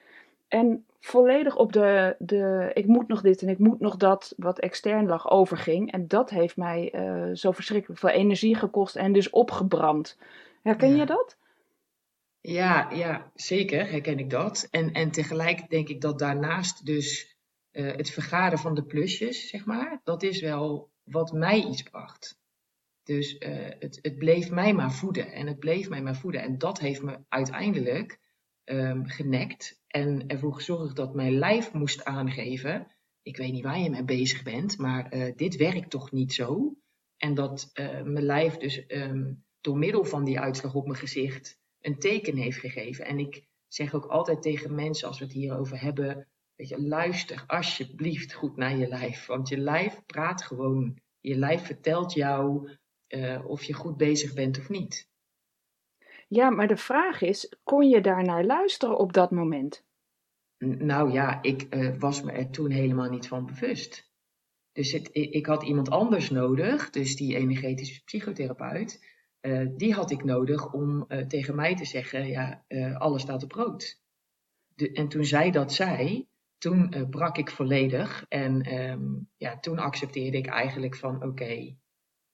En 0.49 0.85
volledig 1.00 1.57
op 1.57 1.73
de, 1.73 2.16
de 2.19 2.71
ik 2.75 2.87
moet 2.87 3.09
nog 3.09 3.21
dit 3.21 3.43
en 3.43 3.49
ik 3.49 3.59
moet 3.59 3.81
nog 3.81 3.97
dat, 3.97 4.35
wat 4.37 4.59
extern 4.59 5.07
lag, 5.07 5.31
overging. 5.31 5.93
En 5.93 6.09
dat 6.09 6.31
heeft 6.31 6.57
mij 6.57 6.93
uh, 6.95 7.35
zo 7.35 7.52
verschrikkelijk 7.52 8.00
veel 8.00 8.11
energie 8.11 8.55
gekost 8.55 8.97
en 8.97 9.12
dus 9.12 9.31
opgebrand. 9.31 10.19
Herken 10.62 10.97
je 10.97 11.07
dat? 11.07 11.37
Ja, 12.40 12.90
ja, 12.90 13.31
zeker 13.35 13.90
herken 13.90 14.19
ik 14.19 14.31
dat. 14.31 14.69
En, 14.71 14.93
en 14.93 15.11
tegelijk 15.11 15.71
denk 15.71 15.88
ik 15.88 16.00
dat 16.00 16.19
daarnaast 16.19 16.87
dus 16.87 17.36
uh, 17.76 17.97
het 17.97 18.11
vergaren 18.11 18.59
van 18.59 18.75
de 18.75 18.85
plusjes, 18.85 19.49
zeg 19.49 19.64
maar, 19.64 20.00
dat 20.04 20.23
is 20.23 20.40
wel 20.40 20.90
wat 21.04 21.33
mij 21.33 21.64
iets 21.64 21.83
bracht. 21.83 22.38
Dus 23.02 23.35
uh, 23.35 23.68
het, 23.78 23.99
het 24.02 24.18
bleef 24.18 24.50
mij 24.50 24.75
maar 24.75 24.92
voeden 24.92 25.33
en 25.33 25.47
het 25.47 25.59
bleef 25.59 25.88
mij 25.88 26.02
maar 26.02 26.16
voeden. 26.16 26.42
En 26.42 26.59
dat 26.59 26.78
heeft 26.78 27.02
me 27.02 27.18
uiteindelijk 27.28 28.21
um, 28.64 29.06
genekt 29.06 29.83
en 29.87 30.26
ervoor 30.26 30.54
gezorgd 30.54 30.97
dat 30.97 31.14
mijn 31.14 31.38
lijf 31.38 31.73
moest 31.73 32.04
aangeven. 32.04 32.87
Ik 33.23 33.37
weet 33.37 33.52
niet 33.52 33.64
waar 33.64 33.78
je 33.78 33.90
mee 33.90 34.04
bezig 34.04 34.42
bent, 34.42 34.78
maar 34.78 35.14
uh, 35.14 35.33
dit 35.37 35.56
werkt 35.56 35.90
toch 35.90 36.12
niet 36.12 36.33
zo. 36.33 36.76
En 37.16 37.35
dat 37.35 37.71
mijn 38.04 38.23
lijf 38.23 38.56
dus 38.56 38.85
um, 38.88 39.45
door 39.61 39.78
middel 39.78 40.04
van 40.04 40.25
die 40.25 40.40
uitslag 40.40 40.75
op 40.75 40.87
mijn 40.87 40.99
gezicht 40.99 41.59
een 41.80 41.99
teken 41.99 42.37
heeft 42.37 42.59
gegeven. 42.59 43.04
En 43.04 43.18
ik 43.18 43.47
zeg 43.68 43.95
ook 43.95 44.06
altijd 44.06 44.42
tegen 44.42 44.75
mensen 44.75 45.09
als 45.09 45.18
we 45.18 45.25
het 45.25 45.35
hierover 45.35 45.80
hebben, 45.80 46.28
weet 46.56 46.68
je, 46.68 46.82
luister 46.82 47.44
alsjeblieft 47.46 48.32
goed 48.32 48.56
naar 48.56 48.76
je 48.76 48.88
lijf. 48.88 49.26
Want 49.26 49.48
je 49.48 49.58
lijf 49.58 50.02
praat 50.06 50.42
gewoon. 50.42 50.98
Je 51.20 51.36
lijf 51.36 51.66
vertelt 51.66 52.12
jou 52.12 52.70
uh, 53.08 53.48
of 53.48 53.62
je 53.62 53.72
goed 53.72 53.96
bezig 53.96 54.34
bent 54.34 54.58
of 54.58 54.68
niet. 54.68 55.08
Ja, 56.28 56.50
maar 56.50 56.66
de 56.66 56.76
vraag 56.76 57.20
is, 57.20 57.56
kon 57.64 57.88
je 57.88 58.00
daar 58.00 58.25
naar 58.25 58.44
luisteren 58.44 58.98
op 58.98 59.12
dat 59.12 59.30
moment? 59.30 59.84
Nou 60.58 61.12
ja, 61.12 61.42
ik 61.42 61.75
uh, 61.75 61.98
was 61.98 62.22
me 62.22 62.32
er 62.32 62.50
toen 62.50 62.70
helemaal 62.70 63.10
niet 63.10 63.28
van 63.28 63.46
bewust. 63.46 64.14
Dus 64.72 64.92
het, 64.92 65.08
ik 65.12 65.46
had 65.46 65.62
iemand 65.62 65.90
anders 65.90 66.30
nodig, 66.30 66.90
dus 66.90 67.16
die 67.16 67.36
energetische 67.36 68.04
psychotherapeut, 68.04 69.04
uh, 69.40 69.68
die 69.76 69.94
had 69.94 70.10
ik 70.10 70.25
nodig 70.25 70.72
om 70.72 71.04
uh, 71.08 71.26
tegen 71.26 71.54
mij 71.54 71.76
te 71.76 71.84
zeggen, 71.84 72.26
ja, 72.26 72.64
alles 72.98 73.22
staat 73.22 73.42
op 73.42 73.52
rood. 73.52 74.02
De, 74.75 74.92
en 74.92 75.08
toen 75.08 75.25
zij 75.25 75.50
dat 75.50 75.72
zei, 75.72 76.28
toen 76.66 77.11
brak 77.11 77.37
ik 77.37 77.50
volledig 77.50 78.25
en 78.28 78.80
um, 78.90 79.28
ja, 79.37 79.58
toen 79.58 79.78
accepteerde 79.78 80.37
ik 80.37 80.46
eigenlijk 80.46 80.96
van, 80.96 81.23
oké, 81.23 81.76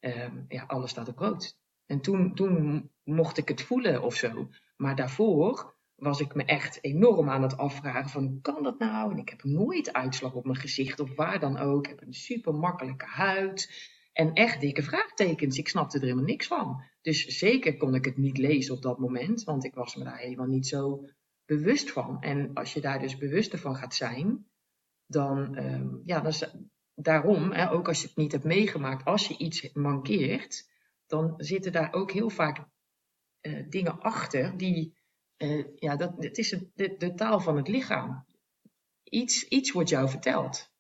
um, 0.01 0.45
ja, 0.49 0.65
alles 0.67 0.91
staat 0.91 1.09
op 1.09 1.19
rood. 1.19 1.59
En 1.87 2.01
toen, 2.01 2.35
toen 2.35 2.91
mocht 3.03 3.39
ik 3.39 3.49
het 3.49 3.63
voelen 3.63 4.03
of 4.03 4.15
zo. 4.15 4.49
Maar 4.77 4.97
daarvoor 4.97 5.77
was 5.95 6.21
ik 6.21 6.35
me 6.35 6.45
echt 6.45 6.85
enorm 6.85 7.29
aan 7.29 7.43
het 7.43 7.57
afvragen 7.57 8.11
van 8.11 8.39
kan 8.43 8.63
dat 8.63 8.79
nou? 8.79 9.13
En 9.13 9.19
ik 9.19 9.29
heb 9.29 9.45
nooit 9.45 9.93
uitslag 9.93 10.35
op 10.35 10.45
mijn 10.45 10.57
gezicht 10.57 11.01
of 11.01 11.15
waar 11.15 11.41
dan 11.41 11.59
ook. 11.59 11.85
Ik 11.85 11.91
heb 11.91 12.03
een 12.03 12.15
super 12.15 12.55
makkelijke 12.55 13.07
huid. 13.07 13.91
En 14.13 14.33
echt 14.33 14.61
dikke 14.61 14.83
vraagtekens. 14.83 15.59
Ik 15.59 15.69
snapte 15.69 15.97
er 15.97 16.03
helemaal 16.03 16.25
niks 16.25 16.47
van. 16.47 16.83
Dus 17.01 17.27
zeker 17.27 17.77
kon 17.77 17.95
ik 17.95 18.05
het 18.05 18.17
niet 18.17 18.39
lezen 18.39 18.75
op 18.75 18.83
dat 18.83 18.99
moment, 18.99 19.45
want 19.45 19.65
ik 19.65 19.75
was 19.75 19.97
me 19.97 20.05
daar 20.05 20.19
helemaal 20.19 20.47
niet 20.47 20.67
zo 20.67 21.05
bewust 21.57 21.91
van. 21.91 22.23
En 22.23 22.51
als 22.55 22.73
je 22.73 22.81
daar 22.81 23.01
dus 23.01 23.17
bewuster 23.17 23.59
van 23.59 23.77
gaat 23.77 23.95
zijn, 23.95 24.47
dan, 25.07 25.59
um, 25.59 26.03
ja, 26.05 26.21
dan 26.21 26.31
is, 26.31 26.55
daarom, 26.95 27.53
hè, 27.53 27.71
ook 27.71 27.89
als 27.89 28.01
je 28.01 28.07
het 28.07 28.17
niet 28.17 28.33
hebt 28.33 28.45
meegemaakt, 28.45 29.05
als 29.05 29.29
je 29.29 29.37
iets 29.37 29.73
mankeert, 29.73 30.71
dan 31.07 31.35
zitten 31.37 31.73
daar 31.73 31.93
ook 31.93 32.11
heel 32.11 32.31
vaak 32.31 32.59
uh, 33.43 33.67
dingen 33.69 34.01
achter 34.01 34.57
die, 34.57 34.97
uh, 35.39 35.65
ja, 35.77 35.97
dat, 35.97 36.13
het 36.19 36.39
is 36.39 36.57
de, 36.75 36.95
de, 36.99 37.15
taal 37.15 37.41
van 37.41 37.57
het 37.57 37.69
lichaam. 37.69 38.25
Iets, 39.05 39.49
iets 39.49 39.73
wordt 39.73 39.89
jou 39.89 40.09
verteld. 40.09 40.71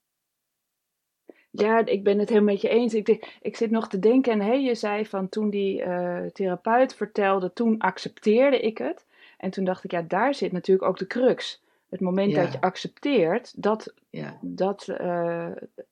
Ja, 1.50 1.87
ik 1.87 2.05
ben 2.05 2.19
het 2.19 2.29
helemaal 2.29 2.52
met 2.52 2.62
je 2.62 2.69
eens. 2.69 2.95
Ik, 2.95 3.38
ik 3.41 3.57
zit 3.57 3.71
nog 3.71 3.88
te 3.88 3.99
denken, 3.99 4.33
en 4.33 4.41
hey, 4.41 4.62
je 4.62 4.75
zei 4.75 5.07
van 5.07 5.29
toen 5.29 5.50
die 5.50 5.81
uh, 5.81 6.26
therapeut 6.26 6.95
vertelde, 6.95 7.52
toen 7.52 7.79
accepteerde 7.79 8.61
ik 8.61 8.79
het. 8.79 9.07
En 9.42 9.50
toen 9.50 9.64
dacht 9.64 9.84
ik, 9.84 9.90
ja, 9.90 10.02
daar 10.02 10.34
zit 10.34 10.52
natuurlijk 10.52 10.88
ook 10.88 10.99
de 10.99 11.06
crux. 11.06 11.62
Het 11.88 12.00
moment 12.00 12.32
ja. 12.32 12.42
dat 12.42 12.52
je 12.52 12.61
accepteert 12.61 13.62
dat, 13.62 13.94
ja. 14.11 14.38
dat, 14.40 14.88
uh, 15.00 15.46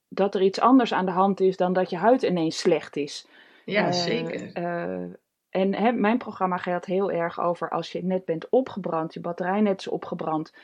dat 0.09 0.35
er 0.35 0.43
iets 0.43 0.61
anders 0.61 0.93
aan 0.93 1.05
de 1.05 1.11
hand 1.11 1.41
is 1.41 1.57
dan 1.57 1.73
dat 1.73 1.91
je 1.91 1.97
huid 1.97 2.23
ineens 2.23 2.59
slecht 2.59 2.97
is. 2.97 3.27
Ja, 3.65 3.87
uh, 3.87 3.93
zeker. 3.93 4.59
Uh, 4.59 5.15
en 5.51 5.75
hè, 5.75 5.93
mijn 5.93 6.19
programma 6.19 6.57
gaat 6.57 6.85
heel 6.85 7.11
erg 7.11 7.41
over 7.41 7.71
als 7.71 7.93
je 7.93 8.05
net 8.05 8.25
bent 8.25 8.49
opgebrand, 8.49 9.15
je 9.15 9.21
batterij 9.21 9.61
net 9.61 9.79
is 9.81 9.89
opgebrand, 9.89 10.55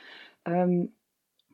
um, 0.43 0.93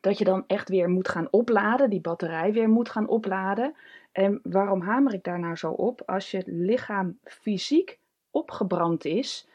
dat 0.00 0.18
je 0.18 0.24
dan 0.24 0.44
echt 0.46 0.68
weer 0.68 0.88
moet 0.88 1.08
gaan 1.08 1.28
opladen, 1.30 1.90
die 1.90 2.00
batterij 2.00 2.52
weer 2.52 2.68
moet 2.68 2.90
gaan 2.90 3.08
opladen. 3.08 3.74
En 4.12 4.40
waarom 4.42 4.80
hamer 4.80 5.14
ik 5.14 5.24
daar 5.24 5.38
nou 5.38 5.56
zo 5.56 5.70
op? 5.70 6.02
Als 6.06 6.30
je 6.30 6.42
lichaam 6.46 7.18
fysiek 7.24 7.98
opgebrand 8.30 9.04
is, 9.04 9.48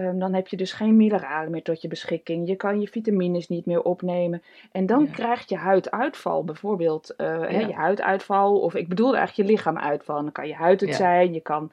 um, 0.00 0.18
dan 0.18 0.34
heb 0.34 0.48
je 0.48 0.56
dus 0.56 0.72
geen 0.72 0.96
mineralen 0.96 1.50
meer 1.50 1.62
tot 1.62 1.82
je 1.82 1.88
beschikking. 1.88 2.48
Je 2.48 2.56
kan 2.56 2.80
je 2.80 2.88
vitamines 2.88 3.48
niet 3.48 3.66
meer 3.66 3.82
opnemen. 3.82 4.42
En 4.72 4.86
dan 4.86 5.04
ja. 5.04 5.10
krijg 5.10 5.48
je 5.48 5.56
huiduitval, 5.56 6.44
bijvoorbeeld 6.44 7.14
uh, 7.16 7.26
ja. 7.26 7.46
hè, 7.46 7.60
je 7.60 7.72
huiduitval, 7.72 8.60
of 8.60 8.74
ik 8.74 8.88
bedoel 8.88 9.16
eigenlijk 9.16 9.48
je 9.48 9.54
lichaamuitval. 9.54 10.22
Dan 10.22 10.32
kan 10.32 10.46
je 10.46 10.54
huid 10.54 10.80
het 10.80 10.90
ja. 10.90 10.96
zijn, 10.96 11.32
je 11.32 11.40
kan 11.40 11.72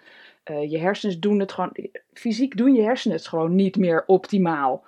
uh, 0.51 0.71
je 0.71 0.77
hersens 0.77 1.19
doen 1.19 1.39
het 1.39 1.51
gewoon, 1.51 1.75
fysiek 2.13 2.57
doen 2.57 2.73
je 2.73 2.81
hersenen 2.81 3.17
het 3.17 3.27
gewoon 3.27 3.55
niet 3.55 3.77
meer 3.77 4.03
optimaal. 4.07 4.83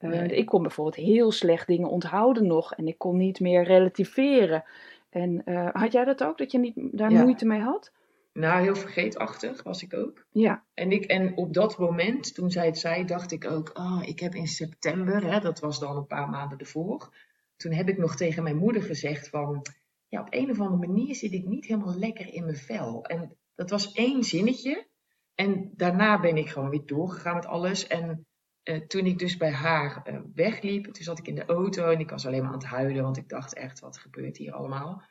Uh, 0.00 0.10
nee. 0.10 0.28
Ik 0.28 0.46
kon 0.46 0.62
bijvoorbeeld 0.62 0.96
heel 0.96 1.32
slecht 1.32 1.66
dingen 1.66 1.88
onthouden 1.88 2.46
nog 2.46 2.74
en 2.74 2.88
ik 2.88 2.98
kon 2.98 3.16
niet 3.16 3.40
meer 3.40 3.62
relativeren. 3.62 4.64
En 5.10 5.42
had 5.72 5.92
jij 5.92 6.04
dat 6.04 6.24
ook, 6.24 6.38
dat 6.38 6.52
je 6.52 6.58
niet, 6.58 6.74
daar 6.76 7.12
moeite 7.12 7.46
mee 7.46 7.60
had? 7.60 7.92
Nou, 8.34 8.62
heel 8.62 8.76
vergeetachtig 8.76 9.62
was 9.62 9.82
ik 9.82 9.94
ook. 9.94 10.26
Ja. 10.30 10.64
En, 10.74 10.90
ik, 10.90 11.04
en 11.04 11.36
op 11.36 11.54
dat 11.54 11.78
moment, 11.78 12.34
toen 12.34 12.50
zij 12.50 12.66
het 12.66 12.78
zei, 12.78 13.04
dacht 13.04 13.32
ik 13.32 13.50
ook, 13.50 13.70
oh, 13.78 14.02
ik 14.04 14.20
heb 14.20 14.34
in 14.34 14.46
september, 14.46 15.24
hè, 15.32 15.40
dat 15.40 15.60
was 15.60 15.78
dan 15.78 15.96
een 15.96 16.06
paar 16.06 16.28
maanden 16.28 16.58
ervoor, 16.58 17.14
toen 17.56 17.72
heb 17.72 17.88
ik 17.88 17.98
nog 17.98 18.16
tegen 18.16 18.42
mijn 18.42 18.56
moeder 18.56 18.82
gezegd 18.82 19.28
van, 19.28 19.62
ja, 20.08 20.20
op 20.20 20.26
een 20.30 20.50
of 20.50 20.60
andere 20.60 20.86
manier 20.86 21.14
zit 21.14 21.32
ik 21.32 21.44
niet 21.44 21.66
helemaal 21.66 21.98
lekker 21.98 22.32
in 22.32 22.44
mijn 22.44 22.56
vel. 22.56 23.04
En 23.04 23.36
dat 23.54 23.70
was 23.70 23.92
één 23.92 24.24
zinnetje. 24.24 24.86
En 25.34 25.70
daarna 25.76 26.20
ben 26.20 26.36
ik 26.36 26.48
gewoon 26.48 26.70
weer 26.70 26.86
doorgegaan 26.86 27.34
met 27.34 27.46
alles. 27.46 27.86
En 27.86 28.26
uh, 28.64 28.86
toen 28.86 29.06
ik 29.06 29.18
dus 29.18 29.36
bij 29.36 29.52
haar 29.52 30.08
uh, 30.10 30.20
wegliep, 30.34 30.84
toen 30.84 31.04
zat 31.04 31.18
ik 31.18 31.28
in 31.28 31.34
de 31.34 31.44
auto 31.44 31.90
en 31.90 32.00
ik 32.00 32.10
was 32.10 32.26
alleen 32.26 32.42
maar 32.42 32.52
aan 32.52 32.58
het 32.58 32.66
huilen, 32.66 33.02
want 33.02 33.16
ik 33.16 33.28
dacht 33.28 33.54
echt, 33.54 33.80
wat 33.80 33.98
gebeurt 33.98 34.36
hier 34.36 34.52
allemaal? 34.52 35.04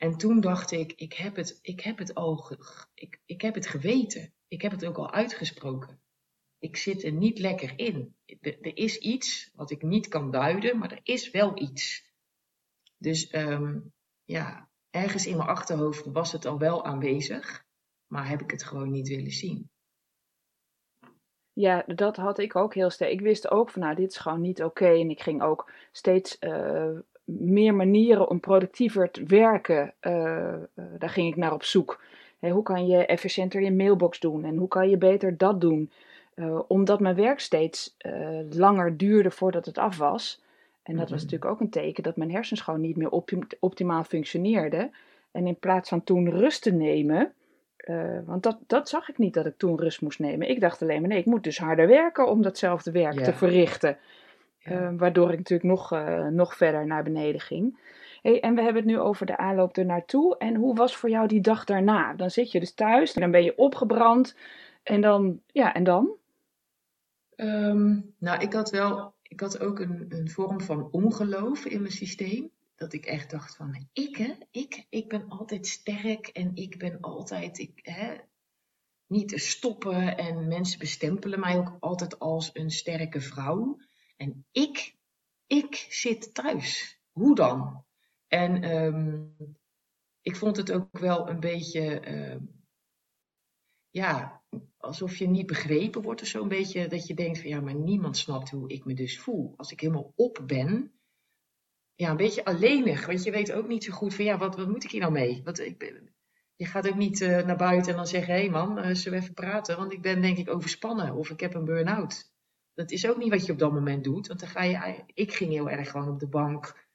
En 0.00 0.16
toen 0.16 0.40
dacht 0.40 0.70
ik, 0.70 0.92
ik 0.92 1.12
heb 1.12 1.36
het, 1.36 1.58
ik 1.62 1.80
heb 1.80 1.98
het 1.98 2.14
al, 2.14 2.56
ik, 2.94 3.20
ik 3.24 3.40
heb 3.40 3.54
het 3.54 3.66
geweten. 3.66 4.34
Ik 4.48 4.62
heb 4.62 4.72
het 4.72 4.84
ook 4.84 4.96
al 4.96 5.10
uitgesproken. 5.10 6.00
Ik 6.58 6.76
zit 6.76 7.04
er 7.04 7.12
niet 7.12 7.38
lekker 7.38 7.78
in. 7.78 8.16
Er, 8.40 8.76
is 8.76 8.98
iets 8.98 9.50
wat 9.54 9.70
ik 9.70 9.82
niet 9.82 10.08
kan 10.08 10.30
duiden, 10.30 10.78
maar 10.78 10.92
er 10.92 11.00
is 11.02 11.30
wel 11.30 11.58
iets. 11.58 12.12
Dus 12.96 13.34
um, 13.34 13.92
ja, 14.24 14.70
ergens 14.90 15.26
in 15.26 15.36
mijn 15.36 15.48
achterhoofd 15.48 16.04
was 16.04 16.32
het 16.32 16.44
al 16.44 16.58
wel 16.58 16.84
aanwezig, 16.84 17.64
maar 18.06 18.28
heb 18.28 18.40
ik 18.40 18.50
het 18.50 18.64
gewoon 18.64 18.90
niet 18.90 19.08
willen 19.08 19.32
zien. 19.32 19.70
Ja, 21.52 21.82
dat 21.86 22.16
had 22.16 22.38
ik 22.38 22.56
ook 22.56 22.74
heel 22.74 22.90
sterk. 22.90 23.12
Ik 23.12 23.20
wist 23.20 23.50
ook 23.50 23.70
van, 23.70 23.82
nou, 23.82 23.94
dit 23.94 24.10
is 24.10 24.18
gewoon 24.18 24.40
niet 24.40 24.62
oké. 24.62 24.86
En 24.86 25.10
ik 25.10 25.20
ging 25.20 25.42
ook 25.42 25.70
steeds 25.92 26.36
uh, 26.40 26.98
meer 27.38 27.74
manieren 27.74 28.28
om 28.28 28.40
productiever 28.40 29.10
te 29.10 29.24
werken, 29.24 29.92
uh, 30.00 30.12
uh, 30.12 30.84
daar 30.98 31.10
ging 31.10 31.28
ik 31.28 31.36
naar 31.36 31.52
op 31.52 31.62
zoek. 31.62 32.02
Hey, 32.38 32.50
hoe 32.50 32.62
kan 32.62 32.86
je 32.86 33.06
efficiënter 33.06 33.62
je 33.62 33.72
mailbox 33.72 34.20
doen 34.20 34.44
en 34.44 34.56
hoe 34.56 34.68
kan 34.68 34.88
je 34.88 34.96
beter 34.96 35.36
dat 35.36 35.60
doen? 35.60 35.90
Uh, 36.34 36.60
omdat 36.66 37.00
mijn 37.00 37.14
werk 37.14 37.40
steeds 37.40 37.96
langer 38.50 38.96
duurde 38.96 39.30
voordat 39.30 39.66
het 39.66 39.78
af 39.78 39.98
was. 39.98 40.42
En 40.82 40.96
dat 40.96 41.10
was 41.10 41.22
natuurlijk 41.22 41.50
ook 41.50 41.60
een 41.60 41.70
teken 41.70 42.02
dat 42.02 42.16
mijn 42.16 42.30
hersens 42.30 42.60
gewoon 42.60 42.80
niet 42.80 42.96
meer 42.96 43.10
optim 43.10 43.46
optimaal 43.60 44.04
functioneerden. 44.04 44.92
En 45.30 45.46
in 45.46 45.58
plaats 45.58 45.88
van 45.88 46.04
toen 46.04 46.30
rust 46.30 46.62
te 46.62 46.72
nemen, 46.72 47.32
want 48.24 48.42
dat, 48.42 48.58
dat 48.66 48.88
zag 48.88 49.08
ik 49.08 49.18
niet 49.18 49.34
dat 49.34 49.46
ik 49.46 49.56
toen 49.56 49.78
rust 49.78 50.00
moest 50.00 50.18
nemen. 50.18 50.48
Ik 50.48 50.60
dacht 50.60 50.82
alleen 50.82 51.00
maar 51.00 51.08
nee, 51.10 51.18
ik 51.18 51.26
moet 51.26 51.44
dus 51.44 51.58
harder 51.58 51.88
werken 51.88 52.28
om 52.28 52.42
datzelfde 52.42 52.90
werk 52.90 53.20
te 53.20 53.32
verrichten. 53.32 53.96
Uh, 54.68 54.90
waardoor 54.96 55.30
ik 55.30 55.38
natuurlijk 55.38 55.70
nog, 55.70 55.92
uh, 55.92 56.26
nog 56.26 56.56
verder 56.56 56.86
naar 56.86 57.02
beneden 57.02 57.40
ging. 57.40 57.78
Hey, 58.22 58.40
en 58.40 58.54
we 58.54 58.62
hebben 58.62 58.82
het 58.82 58.90
nu 58.90 58.98
over 58.98 59.26
de 59.26 59.36
aanloop 59.36 59.76
er 59.76 59.84
naartoe. 59.84 60.38
En 60.38 60.54
hoe 60.54 60.74
was 60.74 60.96
voor 60.96 61.10
jou 61.10 61.26
die 61.26 61.40
dag 61.40 61.64
daarna? 61.64 62.14
Dan 62.14 62.30
zit 62.30 62.52
je 62.52 62.60
dus 62.60 62.74
thuis, 62.74 63.12
dan 63.12 63.30
ben 63.30 63.44
je 63.44 63.56
opgebrand. 63.58 64.36
En 64.82 65.00
dan, 65.00 65.40
ja, 65.46 65.74
en 65.74 65.84
dan? 65.84 66.10
Um, 67.36 68.14
nou, 68.18 68.40
ik 68.40 68.52
had 68.52 68.70
wel, 68.70 69.14
ik 69.22 69.40
had 69.40 69.60
ook 69.60 69.78
een, 69.78 70.06
een 70.08 70.30
vorm 70.30 70.60
van 70.60 70.88
ongeloof 70.90 71.64
in 71.64 71.80
mijn 71.80 71.92
systeem. 71.92 72.50
Dat 72.76 72.92
ik 72.92 73.06
echt 73.06 73.30
dacht 73.30 73.56
van, 73.56 73.86
ik 73.92 74.16
hè, 74.16 74.32
ik, 74.50 74.86
ik 74.90 75.08
ben 75.08 75.24
altijd 75.28 75.66
sterk 75.66 76.26
en 76.26 76.50
ik 76.54 76.78
ben 76.78 76.98
altijd, 77.00 77.58
ik, 77.58 77.80
hè, 77.82 78.14
niet 79.06 79.28
te 79.28 79.38
stoppen. 79.38 80.16
En 80.16 80.48
mensen 80.48 80.78
bestempelen 80.78 81.40
mij 81.40 81.56
ook 81.56 81.76
altijd 81.80 82.18
als 82.18 82.50
een 82.52 82.70
sterke 82.70 83.20
vrouw. 83.20 83.78
En 84.20 84.46
ik, 84.52 84.96
ik 85.46 85.74
zit 85.88 86.34
thuis. 86.34 87.00
Hoe 87.12 87.34
dan? 87.34 87.84
En 88.26 88.62
ehm, 88.62 89.26
ik 90.20 90.36
vond 90.36 90.56
het 90.56 90.72
ook 90.72 90.98
wel 90.98 91.28
een 91.28 91.40
beetje, 91.40 92.00
ehm, 92.00 92.40
ja, 93.90 94.42
alsof 94.76 95.16
je 95.16 95.28
niet 95.28 95.46
begrepen 95.46 96.02
wordt 96.02 96.20
of 96.20 96.26
zo. 96.26 96.42
Een 96.42 96.48
beetje 96.48 96.86
dat 96.86 97.06
je 97.06 97.14
denkt 97.14 97.40
van 97.40 97.48
ja, 97.48 97.60
maar 97.60 97.74
niemand 97.74 98.16
snapt 98.16 98.50
hoe 98.50 98.68
ik 98.68 98.84
me 98.84 98.94
dus 98.94 99.18
voel. 99.18 99.54
Als 99.56 99.72
ik 99.72 99.80
helemaal 99.80 100.12
op 100.16 100.42
ben, 100.46 100.92
ja, 101.94 102.10
een 102.10 102.16
beetje 102.16 102.44
alleenig. 102.44 103.06
Want 103.06 103.22
je 103.22 103.30
weet 103.30 103.52
ook 103.52 103.68
niet 103.68 103.84
zo 103.84 103.92
goed 103.92 104.14
van 104.14 104.24
ja, 104.24 104.38
wat, 104.38 104.56
wat 104.56 104.68
moet 104.68 104.84
ik 104.84 104.90
hier 104.90 105.00
nou 105.00 105.12
mee? 105.12 105.42
Ik 105.44 105.76
je 106.56 106.66
gaat 106.66 106.88
ook 106.88 106.96
niet 106.96 107.20
uh, 107.20 107.44
naar 107.44 107.56
buiten 107.56 107.90
en 107.90 107.96
dan 107.96 108.06
zeggen: 108.06 108.34
hé 108.34 108.40
hey 108.40 108.50
man, 108.50 108.78
uh, 108.78 108.94
zullen 108.94 109.18
we 109.18 109.24
even 109.24 109.34
praten? 109.34 109.76
Want 109.76 109.92
ik 109.92 110.02
ben 110.02 110.20
denk 110.20 110.38
ik 110.38 110.50
overspannen 110.50 111.14
of 111.14 111.30
ik 111.30 111.40
heb 111.40 111.54
een 111.54 111.64
burn-out. 111.64 112.29
Dat 112.80 112.90
is 112.90 113.08
ook 113.08 113.16
niet 113.16 113.30
wat 113.30 113.46
je 113.46 113.52
op 113.52 113.58
dat 113.58 113.72
moment 113.72 114.04
doet. 114.04 114.26
Want 114.26 114.40
dan 114.40 114.48
ga 114.48 114.62
je. 114.62 115.02
Ik 115.14 115.32
ging 115.32 115.52
heel 115.52 115.70
erg 115.70 115.90
gewoon 115.90 116.08
op 116.08 116.20
de 116.20 116.28
bank. 116.28 116.88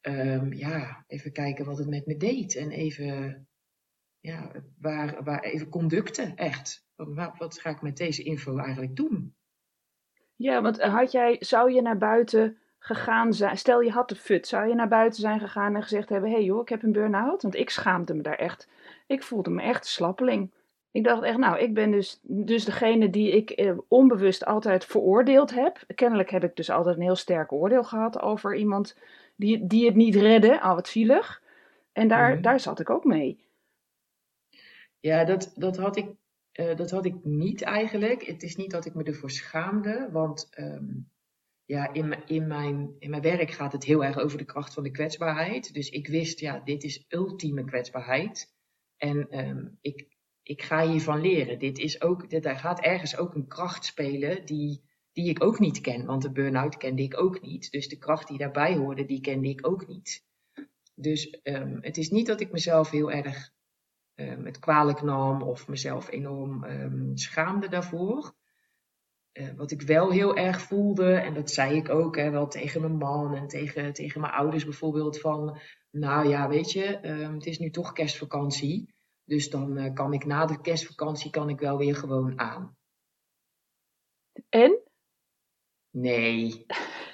Um, 0.00 0.52
ja, 0.52 1.04
even 1.06 1.32
kijken 1.32 1.64
wat 1.64 1.78
het 1.78 1.88
met 1.88 2.06
me 2.06 2.16
deed. 2.16 2.56
En 2.56 2.70
even. 2.70 3.46
Ja, 4.20 4.50
waar, 4.78 5.24
waar 5.24 5.42
even 5.42 5.68
conducten, 5.68 6.36
echt. 6.36 6.86
Wat, 6.94 7.38
wat 7.38 7.60
ga 7.60 7.70
ik 7.70 7.82
met 7.82 7.96
deze 7.96 8.22
info 8.22 8.58
eigenlijk 8.58 8.96
doen? 8.96 9.34
Ja, 10.36 10.62
want 10.62 10.80
had 10.80 11.12
jij, 11.12 11.36
zou 11.40 11.72
je 11.72 11.82
naar 11.82 11.98
buiten 11.98 12.58
gegaan 12.78 13.34
zijn? 13.34 13.58
Stel 13.58 13.80
je 13.80 13.90
had 13.90 14.08
de 14.08 14.16
fut, 14.16 14.46
zou 14.46 14.68
je 14.68 14.74
naar 14.74 14.88
buiten 14.88 15.20
zijn 15.20 15.40
gegaan 15.40 15.74
en 15.74 15.82
gezegd 15.82 16.08
hebben: 16.08 16.30
hé 16.30 16.36
hey 16.36 16.44
joh, 16.44 16.60
ik 16.60 16.68
heb 16.68 16.82
een 16.82 16.92
burn-out? 16.92 17.42
Want 17.42 17.54
ik 17.54 17.70
schaamde 17.70 18.14
me 18.14 18.22
daar 18.22 18.38
echt. 18.38 18.68
Ik 19.06 19.22
voelde 19.22 19.50
me 19.50 19.62
echt 19.62 19.86
slappeling. 19.86 20.52
Ik 20.92 21.04
dacht 21.04 21.22
echt, 21.22 21.38
nou, 21.38 21.58
ik 21.58 21.74
ben 21.74 21.90
dus, 21.90 22.20
dus 22.22 22.64
degene 22.64 23.10
die 23.10 23.30
ik 23.30 23.50
eh, 23.50 23.78
onbewust 23.88 24.44
altijd 24.44 24.84
veroordeeld 24.84 25.54
heb. 25.54 25.84
Kennelijk 25.94 26.30
heb 26.30 26.44
ik 26.44 26.56
dus 26.56 26.70
altijd 26.70 26.96
een 26.96 27.02
heel 27.02 27.16
sterk 27.16 27.52
oordeel 27.52 27.84
gehad 27.84 28.20
over 28.20 28.56
iemand 28.56 28.96
die, 29.36 29.66
die 29.66 29.86
het 29.86 29.94
niet 29.94 30.14
redde. 30.14 30.60
Al 30.60 30.74
wat 30.74 30.88
zielig. 30.88 31.42
En 31.92 32.08
daar, 32.08 32.34
mm 32.34 32.42
daar 32.42 32.60
zat 32.60 32.80
ik 32.80 32.90
ook 32.90 33.04
mee. 33.04 33.44
Ja, 35.00 35.24
dat, 35.24 35.52
dat, 35.54 35.76
had 35.76 35.96
ik, 35.96 36.06
uh, 36.52 36.76
dat 36.76 36.90
had 36.90 37.04
ik 37.04 37.24
niet 37.24 37.62
eigenlijk. 37.62 38.22
Het 38.22 38.42
is 38.42 38.56
niet 38.56 38.70
dat 38.70 38.86
ik 38.86 38.94
me 38.94 39.02
ervoor 39.02 39.30
schaamde, 39.30 40.08
want 40.10 40.50
um, 40.58 41.10
ja, 41.64 41.92
in, 41.92 42.26
in, 42.26 42.46
mijn, 42.46 42.96
in 42.98 43.10
mijn 43.10 43.22
werk 43.22 43.50
gaat 43.50 43.72
het 43.72 43.84
heel 43.84 44.04
erg 44.04 44.18
over 44.18 44.38
de 44.38 44.44
kracht 44.44 44.74
van 44.74 44.82
de 44.82 44.90
kwetsbaarheid. 44.90 45.74
Dus 45.74 45.90
ik 45.90 46.06
wist, 46.06 46.40
ja, 46.40 46.60
dit 46.64 46.84
is 46.84 47.04
ultieme 47.08 47.64
kwetsbaarheid. 47.64 48.54
En 48.96 49.38
um, 49.48 49.78
ik, 49.80 50.06
ik 50.42 50.62
ga 50.62 50.88
hiervan 50.88 51.20
leren. 51.20 51.58
Dit 51.58 51.78
is 51.78 52.02
ook, 52.02 52.30
dit, 52.30 52.42
daar 52.42 52.58
gaat 52.58 52.80
ergens 52.80 53.16
ook 53.16 53.34
een 53.34 53.46
kracht 53.46 53.84
spelen 53.84 54.46
die, 54.46 54.82
die 55.12 55.28
ik 55.28 55.44
ook 55.44 55.58
niet 55.58 55.80
ken. 55.80 56.06
Want 56.06 56.22
de 56.22 56.32
burn-out 56.32 56.76
kende 56.76 57.02
ik 57.02 57.20
ook 57.20 57.40
niet. 57.40 57.70
Dus 57.70 57.88
de 57.88 57.98
kracht 57.98 58.28
die 58.28 58.38
daarbij 58.38 58.76
hoorde, 58.76 59.04
die 59.04 59.20
kende 59.20 59.48
ik 59.48 59.66
ook 59.66 59.86
niet. 59.86 60.24
Dus 60.94 61.40
um, 61.42 61.78
het 61.80 61.96
is 61.96 62.10
niet 62.10 62.26
dat 62.26 62.40
ik 62.40 62.52
mezelf 62.52 62.90
heel 62.90 63.10
erg 63.10 63.52
um, 64.14 64.44
het 64.44 64.58
kwalijk 64.58 65.02
nam 65.02 65.42
of 65.42 65.68
mezelf 65.68 66.10
enorm 66.10 66.64
um, 66.64 67.16
schaamde 67.16 67.68
daarvoor. 67.68 68.34
Uh, 69.32 69.48
wat 69.56 69.70
ik 69.70 69.82
wel 69.82 70.10
heel 70.10 70.36
erg 70.36 70.60
voelde, 70.60 71.14
en 71.14 71.34
dat 71.34 71.50
zei 71.50 71.76
ik 71.76 71.88
ook 71.88 72.16
hè, 72.16 72.30
wel 72.30 72.48
tegen 72.48 72.80
mijn 72.80 72.96
man 72.96 73.34
en 73.34 73.48
tegen, 73.48 73.92
tegen 73.92 74.20
mijn 74.20 74.32
ouders 74.32 74.64
bijvoorbeeld, 74.64 75.20
van 75.20 75.58
nou 75.90 76.28
ja, 76.28 76.48
weet 76.48 76.72
je, 76.72 76.82
het 77.34 77.46
is 77.46 77.58
nu 77.58 77.70
toch 77.70 77.92
kerstvakantie. 77.92 78.94
Dus 79.32 79.50
dan 79.50 79.78
uh, 79.78 79.94
kan 79.94 80.12
ik 80.12 80.24
na 80.24 80.46
de 80.46 80.60
kerstvakantie 80.60 81.30
kan 81.30 81.48
ik 81.48 81.60
wel 81.60 81.78
weer 81.78 81.96
gewoon 81.96 82.38
aan. 82.38 82.76
En? 84.48 84.78
Nee, 85.90 86.66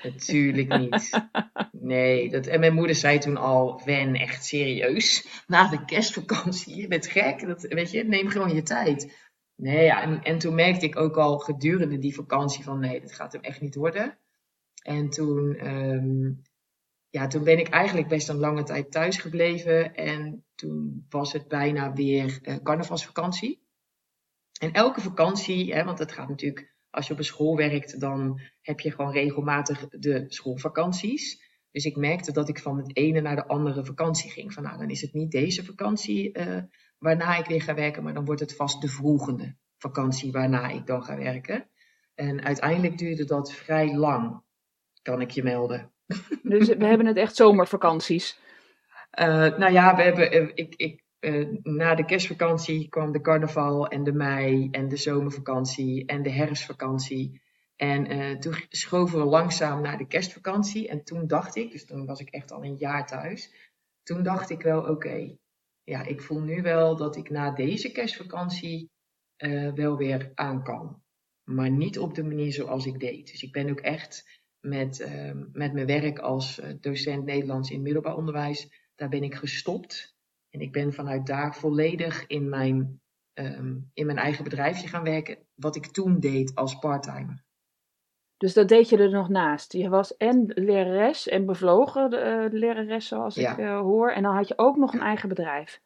natuurlijk 0.02 0.78
niet. 0.78 1.28
Nee, 1.72 2.30
dat, 2.30 2.46
en 2.46 2.60
mijn 2.60 2.74
moeder 2.74 2.96
zei 2.96 3.18
toen 3.18 3.36
al, 3.36 3.82
Wen, 3.84 4.14
echt 4.14 4.44
serieus, 4.44 5.44
na 5.46 5.68
de 5.68 5.84
kerstvakantie, 5.84 6.76
je 6.76 6.88
bent 6.88 7.06
gek, 7.06 7.46
dat, 7.46 7.62
weet 7.62 7.90
je, 7.90 8.04
neem 8.04 8.28
gewoon 8.28 8.54
je 8.54 8.62
tijd. 8.62 9.30
Nee, 9.54 9.84
ja, 9.84 10.02
en, 10.02 10.22
en 10.22 10.38
toen 10.38 10.54
merkte 10.54 10.86
ik 10.86 10.96
ook 10.96 11.16
al 11.16 11.38
gedurende 11.38 11.98
die 11.98 12.14
vakantie 12.14 12.64
van, 12.64 12.78
nee, 12.78 13.00
dat 13.00 13.12
gaat 13.12 13.32
hem 13.32 13.42
echt 13.42 13.60
niet 13.60 13.74
worden. 13.74 14.18
En 14.82 15.10
toen 15.10 15.66
um, 15.66 16.42
ja, 17.10 17.26
toen 17.26 17.44
ben 17.44 17.58
ik 17.58 17.68
eigenlijk 17.68 18.08
best 18.08 18.28
een 18.28 18.36
lange 18.36 18.62
tijd 18.62 18.90
thuis 18.90 19.16
gebleven. 19.16 19.94
En 19.94 20.44
toen 20.54 21.06
was 21.08 21.32
het 21.32 21.48
bijna 21.48 21.92
weer 21.92 22.38
uh, 22.42 22.56
carnavalsvakantie. 22.62 23.66
En 24.60 24.72
elke 24.72 25.00
vakantie, 25.00 25.74
hè, 25.74 25.84
want 25.84 25.98
het 25.98 26.12
gaat 26.12 26.28
natuurlijk, 26.28 26.74
als 26.90 27.06
je 27.06 27.12
op 27.12 27.18
een 27.18 27.24
school 27.24 27.56
werkt, 27.56 28.00
dan 28.00 28.40
heb 28.60 28.80
je 28.80 28.90
gewoon 28.90 29.12
regelmatig 29.12 29.88
de 29.88 30.24
schoolvakanties. 30.28 31.46
Dus 31.70 31.84
ik 31.84 31.96
merkte 31.96 32.32
dat 32.32 32.48
ik 32.48 32.58
van 32.58 32.76
het 32.76 32.96
ene 32.96 33.20
naar 33.20 33.36
de 33.36 33.46
andere 33.46 33.84
vakantie 33.84 34.30
ging. 34.30 34.52
Van 34.52 34.62
nou, 34.62 34.78
dan 34.78 34.90
is 34.90 35.00
het 35.00 35.12
niet 35.12 35.30
deze 35.30 35.64
vakantie 35.64 36.38
uh, 36.38 36.62
waarna 36.98 37.36
ik 37.36 37.46
weer 37.46 37.62
ga 37.62 37.74
werken, 37.74 38.02
maar 38.02 38.14
dan 38.14 38.24
wordt 38.24 38.40
het 38.40 38.56
vast 38.56 38.80
de 38.80 38.88
volgende 38.88 39.56
vakantie 39.78 40.32
waarna 40.32 40.68
ik 40.68 40.86
dan 40.86 41.04
ga 41.04 41.16
werken. 41.16 41.70
En 42.14 42.44
uiteindelijk 42.44 42.98
duurde 42.98 43.24
dat 43.24 43.52
vrij 43.52 43.96
lang, 43.96 44.42
kan 45.02 45.20
ik 45.20 45.30
je 45.30 45.42
melden. 45.42 45.92
Dus 46.42 46.68
we 46.68 46.86
hebben 46.86 47.06
het 47.06 47.16
echt 47.16 47.36
zomervakanties. 47.36 48.40
Uh, 49.18 49.26
nou 49.58 49.72
ja, 49.72 49.96
we 49.96 50.02
hebben, 50.02 50.42
uh, 50.42 50.50
ik, 50.54 50.74
ik, 50.76 51.04
uh, 51.20 51.48
na 51.62 51.94
de 51.94 52.04
kerstvakantie 52.04 52.88
kwam 52.88 53.12
de 53.12 53.20
carnaval 53.20 53.88
en 53.88 54.04
de 54.04 54.12
mei 54.12 54.68
en 54.70 54.88
de 54.88 54.96
zomervakantie 54.96 56.06
en 56.06 56.22
de 56.22 56.30
herfstvakantie. 56.30 57.42
En 57.76 58.40
toen 58.40 58.54
schoven 58.68 59.18
we 59.18 59.24
langzaam 59.24 59.82
naar 59.82 59.98
de 59.98 60.06
kerstvakantie. 60.06 60.88
En 60.88 61.04
toen 61.04 61.26
dacht 61.26 61.56
ik, 61.56 61.70
dus 61.70 61.86
toen 61.86 62.06
was 62.06 62.20
ik 62.20 62.30
echt 62.30 62.52
al 62.52 62.64
een 62.64 62.76
jaar 62.76 63.06
thuis. 63.06 63.54
Toen 64.02 64.22
dacht 64.22 64.50
ik 64.50 64.62
wel, 64.62 64.82
oké, 64.82 65.36
ja, 65.84 66.02
ik 66.02 66.22
voel 66.22 66.40
nu 66.40 66.62
wel 66.62 66.96
dat 66.96 67.16
ik 67.16 67.30
na 67.30 67.50
deze 67.50 67.92
kerstvakantie 67.92 68.90
wel 69.74 69.96
weer 69.96 70.30
aan 70.34 70.62
kan. 70.62 71.02
Maar 71.44 71.70
niet 71.70 71.98
op 71.98 72.14
de 72.14 72.24
manier 72.24 72.52
zoals 72.52 72.86
ik 72.86 73.00
deed. 73.00 73.30
Dus 73.30 73.42
ik 73.42 73.52
ben 73.52 73.70
ook 73.70 73.80
echt 73.80 74.37
met, 74.60 75.00
uh, 75.00 75.32
met 75.52 75.72
mijn 75.72 75.86
werk 75.86 76.18
als 76.18 76.60
eh, 76.60 76.74
docent 76.80 77.24
Nederlands 77.24 77.70
in 77.70 77.82
middelbaar 77.82 78.16
onderwijs. 78.16 78.68
Daar 78.94 79.08
ben 79.08 79.22
ik 79.22 79.34
gestopt. 79.34 80.16
En 80.50 80.60
ik 80.60 80.72
ben 80.72 80.92
vanuit 80.92 81.26
daar 81.26 81.54
volledig 81.54 82.26
in 82.26 82.48
mijn, 82.48 83.00
um, 83.34 83.90
in 83.94 84.06
mijn 84.06 84.18
eigen 84.18 84.44
bedrijfje 84.44 84.88
gaan 84.88 85.02
werken. 85.02 85.38
Wat 85.54 85.76
ik 85.76 85.86
toen 85.86 86.20
deed 86.20 86.54
als 86.54 86.78
parttime. 86.78 87.42
Dus 88.36 88.52
dat 88.52 88.68
deed 88.68 88.88
je 88.88 88.96
er 88.96 89.10
nog 89.10 89.28
naast. 89.28 89.72
Je 89.72 89.88
was 89.88 90.16
en 90.16 90.52
lerares 90.54 91.28
en 91.28 91.46
bevlogen 91.46 92.10
de, 92.10 92.48
uh, 92.52 92.60
lerares 92.60 93.08
zoals 93.08 93.34
ja. 93.34 93.52
ik 93.52 93.58
uh, 93.58 93.80
hoor. 93.80 94.10
En 94.10 94.22
dan 94.22 94.34
had 94.34 94.48
je 94.48 94.58
ook 94.58 94.76
nog 94.76 94.92
een 94.92 95.00
eigen 95.00 95.28
bedrijf. 95.28 95.80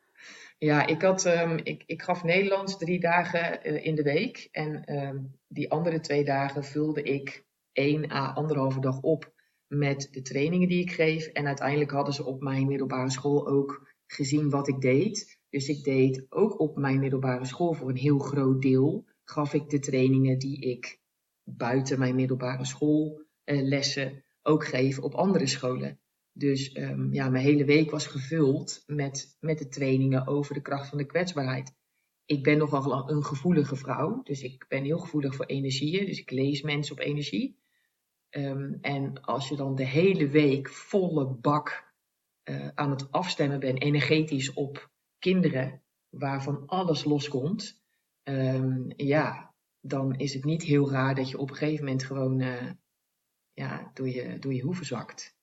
Ja, 0.59 0.87
ik, 0.87 1.03
had, 1.03 1.25
um, 1.25 1.59
ik, 1.63 1.83
ik 1.87 2.03
gaf 2.03 2.25
Nederlands 2.25 2.79
drie 2.79 3.01
dagen 3.01 3.69
uh, 3.69 3.85
in 3.85 3.95
de 3.95 4.03
week. 4.03 4.49
En 4.51 4.97
um, 4.97 5.39
die 5.49 5.71
andere 5.71 6.01
twee 6.01 6.25
dagen 6.25 6.65
vulde 6.65 7.03
ik 7.03 7.45
één 7.73 8.11
à 8.11 8.33
anderhalve 8.33 8.81
dag 8.81 9.01
op 9.01 9.33
met 9.67 10.09
de 10.11 10.23
trainingen 10.23 10.69
die 10.69 10.81
ik 10.81 10.93
geef. 10.93 11.27
En 11.27 11.47
uiteindelijk 11.47 11.91
hadden 11.91 12.15
ze 12.15 12.25
op 12.25 12.43
mijn 12.43 12.67
middelbare 12.67 13.11
school 13.11 13.49
ook 13.49 13.93
gezien 14.07 14.51
wat 14.51 14.69
ik 14.69 14.81
deed. 14.81 15.41
Dus 15.49 15.69
ik 15.69 15.85
deed 15.85 16.27
ook 16.29 16.61
op 16.61 16.77
mijn 16.77 16.99
middelbare 16.99 17.45
school 17.45 17.73
voor 17.73 17.89
een 17.89 17.97
heel 17.97 18.19
groot 18.19 18.63
deel. 18.63 19.05
Gaf 19.25 19.55
ik 19.55 19.71
de 19.71 19.79
trainingen 19.79 20.39
die 20.39 20.61
ik 20.61 21.01
buiten 21.45 21.99
mijn 21.99 22.15
middelbare 22.15 22.65
schoollessen 22.65 24.13
uh, 24.13 24.19
ook 24.43 24.65
geef 24.65 24.99
op 24.99 25.15
andere 25.15 25.47
scholen. 25.47 26.01
Dus 26.33 26.77
um, 26.77 27.13
ja, 27.13 27.29
mijn 27.29 27.45
hele 27.45 27.65
week 27.65 27.91
was 27.91 28.07
gevuld 28.07 28.83
met, 28.87 29.37
met 29.41 29.59
de 29.59 29.69
trainingen 29.69 30.27
over 30.27 30.55
de 30.55 30.63
kracht 30.63 30.89
van 30.89 30.99
de 30.99 31.07
kwetsbaarheid. 31.07 31.75
Ik 32.25 32.43
ben 32.43 32.59
nogal 32.59 33.11
een 33.11 33.25
gevoelige 33.25 33.77
vrouw, 33.77 34.23
dus 34.23 34.43
ik 34.43 34.65
ben 34.69 34.85
heel 34.85 34.99
gevoelig 34.99 35.35
voor 35.35 35.45
energieën. 35.47 36.07
Dus 36.07 36.21
ik 36.21 36.31
lees 36.31 36.63
mensen 36.63 36.93
op 36.93 37.01
energie. 37.01 37.62
Um, 38.37 38.79
en 38.81 39.21
als 39.21 39.49
je 39.49 39.57
dan 39.57 39.75
de 39.75 39.87
hele 39.87 40.29
week 40.29 40.69
volle 40.69 41.27
bak 41.27 41.93
uh, 42.45 42.69
aan 42.75 42.91
het 42.91 43.11
afstemmen 43.11 43.61
bent, 43.61 43.83
energetisch 43.83 44.53
op 44.53 44.91
kinderen, 45.19 45.83
waarvan 46.09 46.67
alles 46.67 47.05
loskomt, 47.05 47.83
um, 48.23 48.93
ja, 48.97 49.55
dan 49.81 50.15
is 50.15 50.35
het 50.35 50.45
niet 50.45 50.63
heel 50.63 50.91
raar 50.91 51.15
dat 51.15 51.31
je 51.31 51.39
op 51.39 51.51
een 51.51 51.57
gegeven 51.57 51.85
moment 51.85 52.03
gewoon 52.05 52.41
uh, 52.41 52.71
ja, 53.53 53.91
door, 53.95 54.09
je, 54.09 54.39
door 54.39 54.55
je 54.55 54.63
hoeven 54.63 54.87
zakt. 54.87 55.37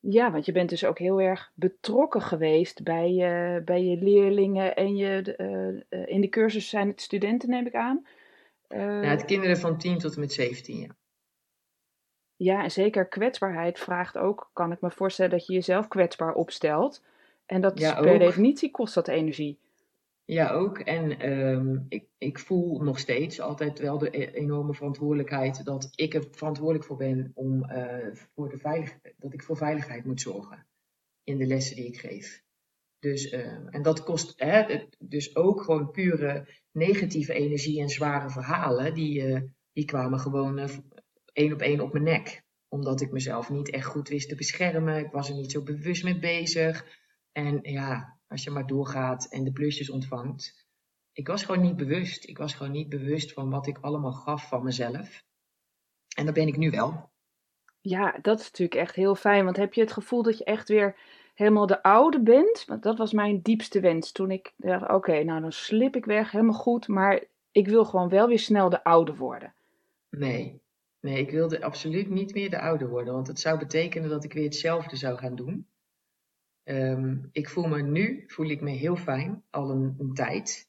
Ja, 0.00 0.32
want 0.32 0.44
je 0.44 0.52
bent 0.52 0.68
dus 0.68 0.84
ook 0.84 0.98
heel 0.98 1.20
erg 1.20 1.52
betrokken 1.54 2.22
geweest 2.22 2.82
bij, 2.82 3.10
uh, 3.10 3.64
bij 3.64 3.84
je 3.84 3.96
leerlingen 3.96 4.76
en 4.76 4.96
je, 4.96 5.36
in 6.06 6.20
de 6.20 6.28
cursus 6.28 6.68
zijn 6.68 6.88
het 6.88 7.00
studenten, 7.00 7.48
neem 7.50 7.66
ik 7.66 7.74
aan. 7.74 8.06
Kinderen 9.22 9.56
van 9.56 9.78
10 9.78 9.98
tot 9.98 10.14
en 10.14 10.20
met 10.20 10.32
17, 10.32 10.78
ja. 10.78 10.96
Ja, 12.36 12.62
en 12.62 12.70
zeker 12.70 13.06
kwetsbaarheid 13.06 13.78
vraagt 13.78 14.18
ook, 14.18 14.50
kan 14.52 14.72
ik 14.72 14.80
me 14.80 14.90
voorstellen, 14.90 15.30
dat 15.30 15.46
je 15.46 15.52
jezelf 15.52 15.88
kwetsbaar 15.88 16.34
opstelt. 16.34 17.02
En 17.46 17.60
dat 17.60 17.78
ja, 17.78 18.00
per 18.00 18.12
ook. 18.12 18.18
definitie 18.18 18.70
kost 18.70 18.94
dat 18.94 19.08
energie. 19.08 19.58
Ja, 20.24 20.50
ook. 20.50 20.78
En 20.78 21.18
ehm, 21.18 21.78
ik, 21.88 22.04
ik 22.18 22.38
voel 22.38 22.80
nog 22.80 22.98
steeds 22.98 23.40
altijd 23.40 23.78
wel 23.78 23.98
de 23.98 24.18
e-, 24.18 24.30
enorme 24.30 24.74
verantwoordelijkheid 24.74 25.64
dat 25.64 25.92
ik 25.94 26.14
er 26.14 26.24
verantwoordelijk 26.30 26.84
voor 26.84 26.96
ben 26.96 27.32
om 27.34 27.70
uh, 27.70 27.96
voor 28.34 28.48
de 28.48 28.58
veilig, 28.58 28.98
dat 29.16 29.32
ik 29.32 29.42
voor 29.42 29.56
veiligheid 29.56 30.04
moet 30.04 30.20
zorgen 30.20 30.66
in 31.24 31.38
de 31.38 31.46
lessen 31.46 31.76
die 31.76 31.86
ik 31.86 31.98
geef. 31.98 32.43
Dus, 33.04 33.32
uh, 33.32 33.74
en 33.74 33.82
dat 33.82 34.02
kost 34.02 34.32
hè, 34.36 34.86
dus 34.98 35.36
ook 35.36 35.62
gewoon 35.62 35.90
pure 35.90 36.48
negatieve 36.72 37.32
energie 37.32 37.80
en 37.80 37.88
zware 37.88 38.30
verhalen, 38.30 38.94
die, 38.94 39.22
uh, 39.22 39.40
die 39.72 39.84
kwamen 39.84 40.18
gewoon 40.18 40.68
één 41.32 41.52
op 41.52 41.60
één 41.60 41.80
op 41.80 41.92
mijn 41.92 42.04
nek. 42.04 42.42
Omdat 42.68 43.00
ik 43.00 43.12
mezelf 43.12 43.50
niet 43.50 43.70
echt 43.70 43.86
goed 43.86 44.08
wist 44.08 44.28
te 44.28 44.34
beschermen. 44.34 44.98
Ik 44.98 45.10
was 45.10 45.28
er 45.28 45.34
niet 45.34 45.52
zo 45.52 45.62
bewust 45.62 46.04
mee 46.04 46.18
bezig. 46.18 46.86
En 47.32 47.58
ja, 47.62 48.18
als 48.26 48.44
je 48.44 48.50
maar 48.50 48.66
doorgaat 48.66 49.26
en 49.30 49.44
de 49.44 49.52
plusjes 49.52 49.90
ontvangt. 49.90 50.66
Ik 51.12 51.26
was 51.26 51.44
gewoon 51.44 51.62
niet 51.62 51.76
bewust. 51.76 52.28
Ik 52.28 52.38
was 52.38 52.54
gewoon 52.54 52.72
niet 52.72 52.88
bewust 52.88 53.32
van 53.32 53.50
wat 53.50 53.66
ik 53.66 53.78
allemaal 53.78 54.12
gaf 54.12 54.48
van 54.48 54.62
mezelf. 54.62 55.24
En 56.16 56.24
dat 56.24 56.34
ben 56.34 56.48
ik 56.48 56.56
nu 56.56 56.70
wel. 56.70 57.12
Ja, 57.80 58.18
dat 58.22 58.38
is 58.40 58.44
natuurlijk 58.44 58.80
echt 58.80 58.94
heel 58.94 59.14
fijn. 59.14 59.44
Want 59.44 59.56
heb 59.56 59.74
je 59.74 59.80
het 59.80 59.92
gevoel 59.92 60.22
dat 60.22 60.38
je 60.38 60.44
echt 60.44 60.68
weer 60.68 60.96
helemaal 61.34 61.66
de 61.66 61.82
oude 61.82 62.22
bent? 62.22 62.64
Want 62.66 62.82
dat 62.82 62.98
was 62.98 63.12
mijn 63.12 63.40
diepste 63.42 63.80
wens. 63.80 64.12
Toen 64.12 64.30
ik 64.30 64.52
dacht, 64.56 64.88
oké, 64.88 65.22
nou 65.22 65.40
dan 65.40 65.52
slip 65.52 65.96
ik 65.96 66.04
weg, 66.04 66.30
helemaal 66.30 66.54
goed. 66.54 66.88
Maar 66.88 67.24
ik 67.50 67.68
wil 67.68 67.84
gewoon 67.84 68.08
wel 68.08 68.28
weer 68.28 68.38
snel 68.38 68.68
de 68.68 68.84
oude 68.84 69.14
worden. 69.14 69.54
Nee, 70.10 70.60
nee, 71.00 71.18
ik 71.18 71.30
wilde 71.30 71.62
absoluut 71.62 72.10
niet 72.10 72.34
meer 72.34 72.50
de 72.50 72.60
oude 72.60 72.86
worden. 72.86 73.14
Want 73.14 73.26
het 73.26 73.40
zou 73.40 73.58
betekenen 73.58 74.08
dat 74.08 74.24
ik 74.24 74.32
weer 74.32 74.44
hetzelfde 74.44 74.96
zou 74.96 75.18
gaan 75.18 75.34
doen. 75.34 75.66
Ehm, 76.64 77.16
ik 77.32 77.48
voel 77.48 77.66
me 77.66 77.82
nu, 77.82 78.24
voel 78.26 78.48
ik 78.48 78.60
me 78.60 78.70
heel 78.70 78.96
fijn, 78.96 79.42
al 79.50 79.70
een, 79.70 80.10
tijd. 80.14 80.68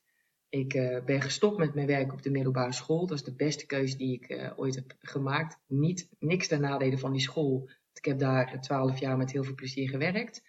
Ik 0.49 0.73
uh, 0.73 1.03
ben 1.03 1.21
gestopt 1.21 1.57
met 1.57 1.73
mijn 1.73 1.87
werk 1.87 2.13
op 2.13 2.21
de 2.21 2.29
middelbare 2.29 2.73
school. 2.73 3.07
Dat 3.07 3.17
is 3.17 3.23
de 3.23 3.35
beste 3.35 3.65
keuze 3.65 3.97
die 3.97 4.13
ik 4.13 4.29
uh, 4.29 4.51
ooit 4.55 4.75
heb 4.75 4.95
gemaakt. 4.99 5.59
Niet, 5.67 6.09
niks 6.19 6.47
ten 6.47 6.61
nadele 6.61 6.97
van 6.97 7.11
die 7.11 7.21
school. 7.21 7.69
Ik 7.93 8.05
heb 8.05 8.19
daar 8.19 8.61
twaalf 8.61 8.99
jaar 8.99 9.17
met 9.17 9.31
heel 9.31 9.43
veel 9.43 9.55
plezier 9.55 9.89
gewerkt. 9.89 10.43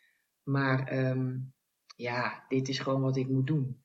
Maar 0.48 1.08
um, 1.10 1.52
ja, 1.96 2.44
dit 2.48 2.68
is 2.68 2.78
gewoon 2.78 3.00
wat 3.00 3.16
ik 3.16 3.28
moet 3.28 3.46
doen. 3.46 3.82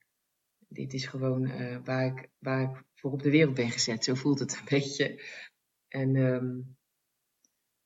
Dit 0.68 0.92
is 0.92 1.06
gewoon 1.06 1.44
uh, 1.44 1.76
waar, 1.84 2.06
ik, 2.06 2.30
waar 2.38 2.62
ik 2.62 2.84
voor 2.94 3.12
op 3.12 3.22
de 3.22 3.30
wereld 3.30 3.54
ben 3.54 3.70
gezet. 3.70 4.04
Zo 4.04 4.14
voelt 4.14 4.38
het 4.38 4.52
een 4.52 4.66
beetje. 4.78 5.22
En 5.88 6.16
um, 6.16 6.76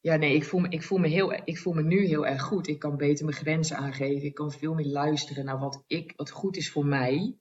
ja, 0.01 0.17
nee, 0.17 0.35
ik 0.35 0.45
voel, 0.45 0.61
me, 0.61 0.69
ik, 0.69 0.83
voel 0.83 0.99
me 0.99 1.09
heel, 1.09 1.33
ik 1.45 1.59
voel 1.59 1.73
me 1.73 1.83
nu 1.83 2.07
heel 2.07 2.27
erg 2.27 2.43
goed. 2.43 2.69
Ik 2.69 2.79
kan 2.79 2.97
beter 2.97 3.25
mijn 3.25 3.37
grenzen 3.37 3.77
aangeven. 3.77 4.27
Ik 4.27 4.35
kan 4.35 4.53
veel 4.53 4.75
meer 4.75 4.87
luisteren 4.87 5.45
naar 5.45 5.59
wat, 5.59 5.85
ik, 5.87 6.13
wat 6.17 6.31
goed 6.31 6.57
is 6.57 6.71
voor 6.71 6.87
mij. 6.87 7.39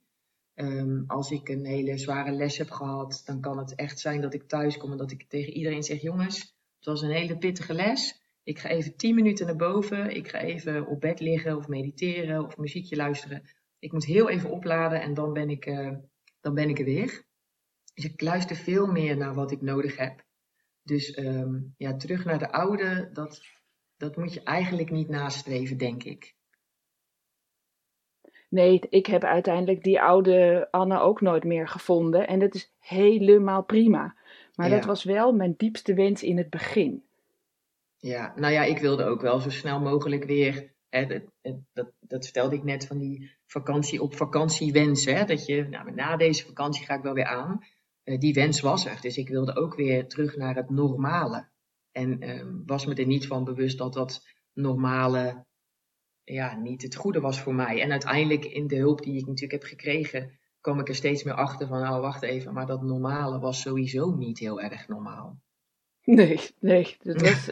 Um, 0.56 1.04
als 1.08 1.32
ik 1.32 1.50
een 1.50 1.66
hele 1.66 1.98
zware 1.98 2.32
les 2.32 2.58
heb 2.58 2.70
gehad, 2.70 3.22
dan 3.26 3.42
kan 3.42 3.58
het 3.58 3.76
echt 3.76 4.00
zijn 4.00 4.22
dat 4.22 4.34
ik 4.34 4.48
thuis 4.48 4.78
kom 4.78 4.92
en 4.92 4.98
dat 4.98 5.12
ik 5.12 5.24
tegen 5.28 5.54
iedereen 5.54 5.84
zeg: 5.84 6.02
Jongens, 6.02 6.40
het 6.76 6.86
was 6.86 7.02
een 7.02 7.12
hele 7.12 7.38
pittige 7.38 7.74
les. 7.74 8.25
Ik 8.46 8.60
ga 8.60 8.70
even 8.70 8.96
tien 8.96 9.16
minuten 9.16 9.46
naar 9.46 9.56
boven. 9.56 10.16
Ik 10.16 10.28
ga 10.28 10.40
even 10.40 10.88
op 10.88 11.02
bed 11.02 11.20
liggen 11.20 11.58
of 11.58 11.68
mediteren 11.68 12.44
of 12.46 12.58
muziekje 12.58 12.96
luisteren. 12.96 13.44
Ik 13.80 13.92
moet 13.92 14.06
heel 14.06 14.30
even 14.30 14.50
opladen 14.50 15.02
en 15.02 15.14
dan 15.14 15.34
ben 15.34 15.50
ik, 15.50 15.66
uh, 15.66 15.98
dan 16.42 16.54
ben 16.54 16.70
ik 16.70 16.80
er 16.80 16.86
weer. 16.86 17.26
Dus 17.94 18.06
ik 18.06 18.22
luister 18.22 18.56
veel 18.56 18.86
meer 18.86 19.18
naar 19.18 19.34
wat 19.34 19.52
ik 19.52 19.62
nodig 19.62 19.98
heb. 19.98 20.24
Dus 20.84 21.18
um, 21.18 21.74
ja, 21.78 21.96
terug 21.96 22.26
naar 22.26 22.40
de 22.40 22.52
oude, 22.52 23.10
dat, 23.14 23.42
dat 23.98 24.16
moet 24.16 24.34
je 24.34 24.44
eigenlijk 24.44 24.92
niet 24.92 25.10
nastreven, 25.10 25.78
denk 25.78 26.04
ik. 26.04 26.36
Nee, 28.50 28.82
ik 28.90 29.06
heb 29.06 29.24
uiteindelijk 29.24 29.84
die 29.84 30.02
oude 30.02 30.68
Anne 30.72 31.00
ook 31.00 31.22
nooit 31.22 31.44
meer 31.44 31.68
gevonden. 31.68 32.28
En 32.28 32.40
dat 32.40 32.54
is 32.54 32.74
helemaal 32.80 33.64
prima. 33.64 34.16
Maar 34.56 34.70
ja. 34.70 34.76
dat 34.76 34.86
was 34.86 35.04
wel 35.04 35.34
mijn 35.34 35.54
diepste 35.58 35.94
wens 35.94 36.24
in 36.24 36.38
het 36.38 36.50
begin. 36.50 37.05
Ja, 38.06 38.34
nou 38.36 38.54
ja, 38.54 38.64
ik 38.64 38.78
wilde 38.78 39.04
ook 39.04 39.22
wel 39.22 39.40
zo 39.40 39.50
snel 39.50 39.80
mogelijk 39.80 40.24
weer. 40.24 40.74
Hè, 40.90 41.06
dat, 41.06 41.24
dat, 41.74 41.92
dat 42.00 42.24
vertelde 42.24 42.56
ik 42.56 42.64
net 42.64 42.88
van 42.88 42.98
die 42.98 43.32
vakantie 43.46 44.02
op 44.02 44.16
vakantie 44.16 44.72
wensen. 44.72 45.16
Hè, 45.16 45.26
dat 45.26 45.46
je, 45.46 45.68
nou, 45.70 45.92
na 45.92 46.18
deze 46.18 46.46
vakantie 46.46 46.86
ga 46.86 46.96
ik 46.96 47.02
wel 47.02 47.14
weer 47.14 47.26
aan. 47.26 47.60
Uh, 48.04 48.20
die 48.20 48.34
wens 48.34 48.62
was 48.62 48.86
er. 48.86 49.02
Dus 49.02 49.18
ik 49.18 49.30
wilde 49.30 49.56
ook 49.56 49.76
weer 49.76 50.08
terug 50.08 50.36
naar 50.36 50.56
het 50.56 50.70
normale. 50.70 51.50
En 51.92 52.24
uh, 52.24 52.46
was 52.66 52.86
me 52.86 52.96
er 52.96 53.06
niet 53.06 53.28
van 53.28 53.44
bewust 53.44 53.78
dat 53.78 53.94
dat 53.94 54.26
normale 54.54 55.46
ja, 56.24 56.56
niet 56.56 56.82
het 56.82 56.96
goede 56.96 57.20
was 57.20 57.42
voor 57.42 57.56
mij. 57.56 57.82
En 57.82 57.92
uiteindelijk 57.92 58.46
in 58.46 58.68
de 58.68 58.78
hulp 58.78 59.04
die 59.04 59.18
ik 59.18 59.26
natuurlijk 59.26 59.62
heb 59.62 59.64
gekregen, 59.64 60.40
kwam 60.62 60.80
ik 60.80 60.88
er 60.88 60.96
steeds 60.96 61.24
meer 61.24 61.34
achter 61.34 61.68
van, 61.68 61.80
nou 61.80 62.02
wacht 62.02 62.22
even, 62.22 62.54
maar 62.54 62.66
dat 62.66 62.82
normale 62.82 63.40
was 63.40 63.62
sowieso 63.62 64.16
niet 64.16 64.40
heel 64.40 64.62
erg 64.62 64.88
normaal. 64.88 65.44
Nee, 66.06 66.40
nee. 66.60 66.96
Dat, 67.00 67.22
was... 67.28 67.50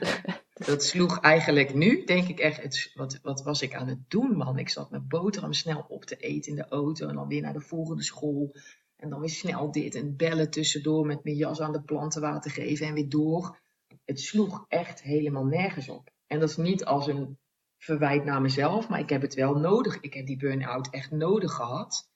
dat 0.66 0.84
sloeg 0.84 1.20
eigenlijk 1.20 1.74
nu, 1.74 2.04
denk 2.04 2.28
ik 2.28 2.40
echt, 2.40 2.62
het, 2.62 2.92
wat, 2.94 3.20
wat 3.22 3.44
was 3.44 3.62
ik 3.62 3.76
aan 3.76 3.88
het 3.88 4.10
doen, 4.10 4.38
man? 4.38 4.58
Ik 4.58 4.70
zat 4.70 4.92
mijn 4.92 5.08
boterham 5.08 5.54
snel 5.54 5.86
op 5.88 6.06
te 6.06 6.16
eten 6.16 6.52
in 6.52 6.58
de 6.58 6.68
auto 6.68 7.08
en 7.08 7.16
dan 7.16 7.28
weer 7.28 7.42
naar 7.42 7.54
de 7.54 7.62
volgende 7.62 8.04
school. 8.04 8.56
En 8.96 9.10
dan 9.10 9.20
weer 9.20 9.30
snel 9.30 9.72
dit 9.72 9.96
en 9.96 10.16
bellen 10.16 10.50
tussendoor 10.50 11.06
met 11.06 11.24
mijn 11.24 11.36
jas 11.36 11.62
aan 11.62 11.72
de 11.72 11.82
planten 11.82 12.22
water 12.22 12.52
geven 12.52 12.88
en 12.88 12.94
weer 12.94 13.10
door. 13.10 13.60
Het 14.06 14.20
sloeg 14.20 14.66
echt 14.68 15.02
helemaal 15.02 15.46
nergens 15.46 15.90
op. 15.90 16.12
En 16.28 16.40
dat 16.40 16.50
is 16.50 16.58
niet 16.58 16.86
als 16.86 17.08
een 17.08 17.38
verwijt 17.78 18.24
naar 18.24 18.42
mezelf, 18.42 18.90
maar 18.90 19.00
ik 19.00 19.10
heb 19.10 19.22
het 19.22 19.34
wel 19.34 19.56
nodig. 19.56 20.00
Ik 20.00 20.14
heb 20.14 20.26
die 20.26 20.38
burn-out 20.38 20.90
echt 20.90 21.12
nodig 21.12 21.54
gehad 21.54 22.10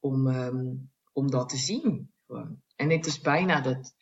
om, 0.00 0.26
um, 0.26 0.90
om 1.12 1.30
dat 1.30 1.48
te 1.48 1.56
zien. 1.56 2.12
En 2.76 2.90
het 2.90 3.06
is 3.06 3.20
bijna 3.20 3.60
dat, 3.60 3.94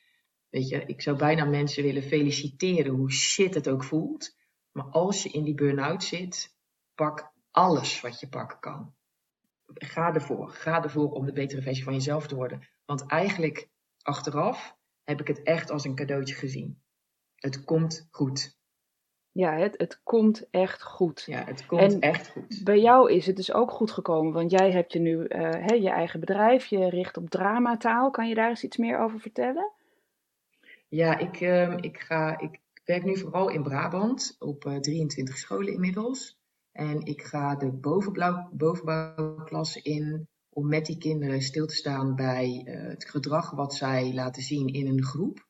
weet 0.53 0.69
je, 0.69 0.85
ik 0.87 1.03
zou 1.03 1.17
bijna 1.17 1.45
mensen 1.45 1.83
willen 1.83 2.03
feliciteren 2.03 2.93
hoe 2.93 3.13
shit 3.13 3.55
het 3.55 3.69
ook 3.69 3.85
voelt. 3.85 4.37
Maar 4.73 4.85
als 4.85 5.23
je 5.23 5.29
in 5.29 5.45
die 5.45 5.55
burn-out 5.55 6.05
zit, 6.05 6.57
pak 6.95 7.33
alles 7.51 8.01
wat 8.01 8.21
je 8.21 8.29
pakken 8.29 8.59
kan. 8.59 8.95
Ga 9.75 10.15
ervoor. 10.15 10.49
Ga 10.49 10.83
ervoor 10.83 11.11
om 11.11 11.25
de 11.25 11.33
betere 11.33 11.63
versie 11.63 11.85
van 11.85 11.93
jezelf 11.93 12.27
te 12.27 12.35
worden. 12.35 12.69
Want 12.85 13.07
eigenlijk, 13.07 13.69
achteraf, 14.03 14.77
heb 15.05 15.21
ik 15.21 15.27
het 15.27 15.43
echt 15.43 15.71
als 15.71 15.85
een 15.85 15.95
cadeautje 15.95 16.35
gezien. 16.35 16.83
Het 17.35 17.65
komt 17.65 18.09
goed. 18.11 18.61
Ja, 19.31 19.57
het, 19.57 19.79
het 19.79 20.01
komt 20.03 20.51
echt 20.51 20.83
goed. 20.83 21.23
Ja, 21.27 21.45
het 21.45 21.67
komt 21.67 21.93
en 21.93 22.01
echt 22.01 22.29
goed. 22.29 22.61
Bij 22.65 22.81
jou 22.81 23.13
is 23.13 23.27
het 23.27 23.37
dus 23.37 23.53
ook 23.53 23.71
goed 23.71 23.91
gekomen, 23.91 24.33
want 24.33 24.51
jij 24.51 24.71
hebt 24.71 24.93
je 24.93 24.99
nu 24.99 25.17
uh, 25.17 25.51
hè, 25.51 25.75
je 25.75 25.91
eigen 25.91 26.21
bedrijf, 26.21 26.67
je 26.67 26.89
richt 26.89 27.17
op 27.17 27.31
dramataal. 27.31 28.11
Kan 28.11 28.29
je 28.29 28.35
daar 28.35 28.49
eens 28.49 28.65
iets 28.65 28.77
meer 28.77 28.99
over 28.99 29.21
vertellen? 29.21 29.73
Ja, 30.95 31.19
ik, 31.19 31.41
uh, 31.41 31.77
ik, 31.81 31.99
ga, 32.01 32.39
ik 32.39 32.61
werk 32.85 33.05
nu 33.05 33.19
vooral 33.19 33.49
in 33.49 33.63
Brabant 33.63 34.37
op 34.39 34.65
uh, 34.65 34.77
23 34.77 35.39
scholen 35.39 35.73
inmiddels. 35.73 36.41
En 36.73 37.05
ik 37.05 37.23
ga 37.23 37.55
de 37.57 37.71
bovenbouwklas 38.53 39.77
in 39.77 40.29
om 40.49 40.69
met 40.69 40.87
die 40.87 40.99
kinderen 40.99 41.43
stil 41.43 41.67
te 41.67 41.75
staan 41.75 42.15
bij 42.15 42.65
uh, 42.65 42.89
het 42.89 43.05
gedrag 43.05 43.51
wat 43.51 43.75
zij 43.75 44.15
laten 44.15 44.43
zien 44.43 44.67
in 44.67 44.87
een 44.87 45.03
groep. 45.05 45.49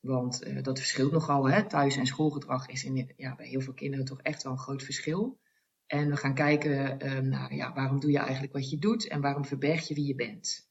Want 0.00 0.46
uh, 0.46 0.62
dat 0.62 0.78
verschilt 0.78 1.12
nogal. 1.12 1.48
Hè? 1.48 1.66
Thuis- 1.66 1.96
en 1.96 2.06
schoolgedrag 2.06 2.68
is 2.68 2.84
in, 2.84 3.12
ja, 3.16 3.34
bij 3.34 3.46
heel 3.46 3.60
veel 3.60 3.74
kinderen 3.74 4.04
toch 4.04 4.20
echt 4.20 4.42
wel 4.42 4.52
een 4.52 4.58
groot 4.58 4.82
verschil. 4.82 5.38
En 5.86 6.08
we 6.08 6.16
gaan 6.16 6.34
kijken 6.34 7.06
uh, 7.06 7.18
naar 7.18 7.54
ja, 7.54 7.72
waarom 7.74 8.00
doe 8.00 8.10
je 8.10 8.18
eigenlijk 8.18 8.52
wat 8.52 8.70
je 8.70 8.78
doet 8.78 9.08
en 9.08 9.20
waarom 9.20 9.44
verberg 9.44 9.88
je 9.88 9.94
wie 9.94 10.06
je 10.06 10.14
bent. 10.14 10.68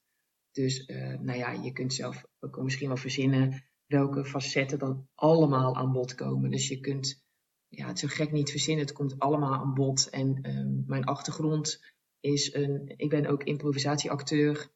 Dus 0.51 0.85
nou 1.19 1.37
ja, 1.37 1.51
je 1.51 1.73
kunt 1.73 1.93
zelf 1.93 2.25
ook 2.39 2.61
misschien 2.61 2.87
wel 2.87 2.97
verzinnen 2.97 3.63
welke 3.93 4.25
facetten 4.25 4.79
dan 4.79 5.07
allemaal 5.15 5.75
aan 5.75 5.91
bod 5.91 6.15
komen. 6.15 6.51
Dus 6.51 6.67
je 6.67 6.79
kunt 6.79 7.23
ja, 7.67 7.87
het 7.87 7.99
zo 7.99 8.07
gek 8.07 8.31
niet 8.31 8.51
verzinnen, 8.51 8.85
het 8.85 8.93
komt 8.93 9.19
allemaal 9.19 9.53
aan 9.53 9.73
bod. 9.73 10.09
En 10.09 10.57
um, 10.57 10.83
mijn 10.87 11.03
achtergrond 11.03 11.81
is 12.19 12.53
een, 12.53 12.93
ik 12.97 13.09
ben 13.09 13.25
ook 13.25 13.43
improvisatieacteur. 13.43 14.71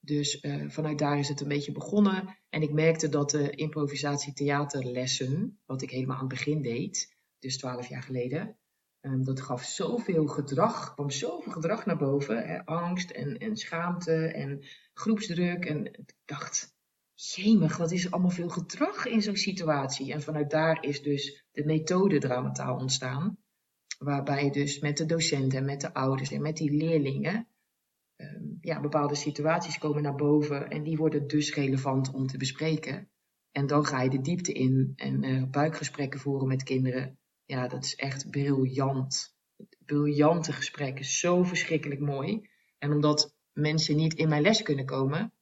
Dus 0.00 0.42
uh, 0.42 0.70
vanuit 0.70 0.98
daar 0.98 1.18
is 1.18 1.28
het 1.28 1.40
een 1.40 1.48
beetje 1.48 1.72
begonnen. 1.72 2.38
En 2.48 2.62
ik 2.62 2.72
merkte 2.72 3.08
dat 3.08 3.30
de 3.30 3.50
improvisatietheaterlessen, 3.50 5.60
wat 5.64 5.82
ik 5.82 5.90
helemaal 5.90 6.16
aan 6.16 6.28
het 6.28 6.36
begin 6.36 6.62
deed, 6.62 7.16
dus 7.38 7.58
twaalf 7.58 7.88
jaar 7.88 8.02
geleden, 8.02 8.58
um, 9.00 9.24
dat 9.24 9.40
gaf 9.40 9.64
zoveel 9.64 10.26
gedrag, 10.26 10.94
kwam 10.94 11.10
zoveel 11.10 11.52
gedrag 11.52 11.86
naar 11.86 11.96
boven. 11.96 12.46
Hè, 12.46 12.64
angst 12.64 13.10
en, 13.10 13.38
en 13.38 13.56
schaamte 13.56 14.26
en 14.26 14.64
groepsdruk. 14.94 15.64
En 15.64 15.86
ik 15.86 16.14
dacht, 16.24 16.73
jemig, 17.14 17.76
wat 17.76 17.92
is 17.92 18.04
er 18.04 18.10
allemaal 18.10 18.30
veel 18.30 18.48
gedrag 18.48 19.06
in 19.06 19.22
zo'n 19.22 19.36
situatie. 19.36 20.12
En 20.12 20.22
vanuit 20.22 20.50
daar 20.50 20.84
is 20.84 21.02
dus 21.02 21.44
de 21.52 21.64
methode 21.64 22.18
dramataal 22.18 22.76
ontstaan. 22.76 23.38
Waarbij 23.98 24.50
dus 24.50 24.78
met 24.80 24.96
de 24.96 25.06
docenten 25.06 25.58
en 25.58 25.64
met 25.64 25.80
de 25.80 25.94
ouders 25.94 26.30
en 26.30 26.42
met 26.42 26.56
die 26.56 26.70
leerlingen 26.70 27.48
um, 28.16 28.58
ja, 28.60 28.80
bepaalde 28.80 29.14
situaties 29.14 29.78
komen 29.78 30.02
naar 30.02 30.14
boven 30.14 30.70
en 30.70 30.82
die 30.82 30.96
worden 30.96 31.26
dus 31.26 31.54
relevant 31.54 32.12
om 32.12 32.26
te 32.26 32.36
bespreken. 32.36 33.08
En 33.50 33.66
dan 33.66 33.86
ga 33.86 34.02
je 34.02 34.10
de 34.10 34.20
diepte 34.20 34.52
in 34.52 34.92
en 34.96 35.22
uh, 35.22 35.44
buikgesprekken 35.50 36.20
voeren 36.20 36.48
met 36.48 36.62
kinderen. 36.62 37.18
Ja, 37.44 37.68
dat 37.68 37.84
is 37.84 37.94
echt 37.94 38.30
briljant. 38.30 39.36
Briljante 39.84 40.52
gesprekken, 40.52 41.04
zo 41.04 41.42
verschrikkelijk 41.42 42.00
mooi. 42.00 42.48
En 42.78 42.92
omdat 42.92 43.36
mensen 43.52 43.96
niet 43.96 44.14
in 44.14 44.28
mijn 44.28 44.42
les 44.42 44.62
kunnen 44.62 44.86
komen 44.86 45.32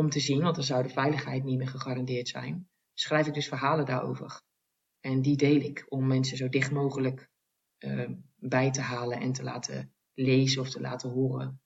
om 0.00 0.10
te 0.10 0.20
zien, 0.20 0.42
want 0.42 0.54
dan 0.54 0.64
zou 0.64 0.82
de 0.82 0.88
veiligheid 0.88 1.44
niet 1.44 1.58
meer 1.58 1.68
gegarandeerd 1.68 2.28
zijn, 2.28 2.68
schrijf 2.94 3.26
ik 3.26 3.34
dus 3.34 3.48
verhalen 3.48 3.86
daarover. 3.86 4.42
En 5.00 5.22
die 5.22 5.36
deel 5.36 5.60
ik 5.60 5.86
om 5.88 6.06
mensen 6.06 6.36
zo 6.36 6.48
dicht 6.48 6.70
mogelijk 6.70 7.28
uh, 7.78 8.10
bij 8.36 8.70
te 8.70 8.80
halen 8.80 9.20
en 9.20 9.32
te 9.32 9.42
laten 9.42 9.92
lezen 10.14 10.60
of 10.62 10.70
te 10.70 10.80
laten 10.80 11.10
horen 11.10 11.60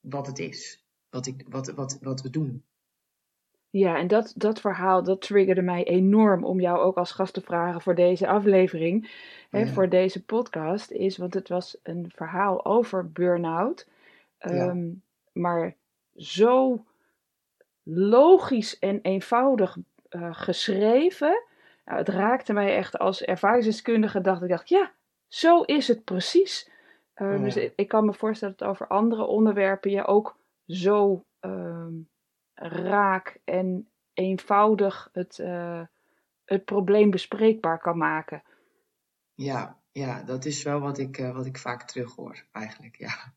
wat 0.00 0.26
het 0.26 0.38
is, 0.38 0.84
wat, 1.10 1.26
ik, 1.26 1.46
wat, 1.48 1.70
wat, 1.70 1.98
wat 2.00 2.22
we 2.22 2.30
doen. 2.30 2.64
Ja, 3.70 3.98
en 3.98 4.08
dat, 4.08 4.32
dat 4.36 4.60
verhaal, 4.60 5.02
dat 5.02 5.20
triggerde 5.20 5.62
mij 5.62 5.84
enorm 5.84 6.44
om 6.44 6.60
jou 6.60 6.78
ook 6.78 6.96
als 6.96 7.12
gast 7.12 7.34
te 7.34 7.40
vragen 7.40 7.80
voor 7.80 7.94
deze 7.94 8.28
aflevering, 8.28 9.10
hè, 9.50 9.66
voor 9.66 9.88
deze 9.88 10.24
podcast, 10.24 10.90
is, 10.90 11.16
want 11.16 11.34
het 11.34 11.48
was 11.48 11.78
een 11.82 12.10
verhaal 12.14 12.64
over 12.64 13.12
burn-out, 13.12 13.88
um, 14.38 14.54
ja. 14.54 14.74
maar 15.32 15.76
zo 16.14 16.84
logisch 17.82 18.78
en 18.78 19.00
eenvoudig 19.00 19.76
uh, 20.10 20.28
geschreven. 20.34 21.42
Nou, 21.84 21.98
het 21.98 22.08
raakte 22.08 22.52
mij 22.52 22.76
echt 22.76 22.98
als 22.98 23.22
ervaringsdeskundige, 23.22 24.20
dacht 24.20 24.42
ik, 24.42 24.48
dacht, 24.48 24.68
ja, 24.68 24.92
zo 25.28 25.62
is 25.62 25.88
het 25.88 26.04
precies. 26.04 26.70
Uh, 27.16 27.36
ja. 27.36 27.42
Dus 27.42 27.56
ik, 27.56 27.72
ik, 27.76 27.88
kan 27.88 28.04
me 28.04 28.14
voorstellen 28.14 28.54
dat 28.56 28.68
over 28.68 28.86
andere 28.86 29.26
onderwerpen 29.26 29.90
je 29.90 30.06
ook 30.06 30.38
zo 30.66 31.24
uh, 31.40 31.86
raak 32.54 33.40
en 33.44 33.88
eenvoudig 34.12 35.08
het, 35.12 35.38
uh, 35.38 35.82
het 36.44 36.64
probleem 36.64 37.10
bespreekbaar 37.10 37.78
kan 37.78 37.98
maken. 37.98 38.42
Ja, 39.34 39.80
ja 39.92 40.22
dat 40.22 40.44
is 40.44 40.62
wel 40.62 40.80
wat 40.80 40.98
ik, 40.98 41.30
wat 41.32 41.46
ik 41.46 41.58
vaak 41.58 41.82
terughoor, 41.82 42.44
eigenlijk. 42.52 42.96
Ja. 42.96 43.34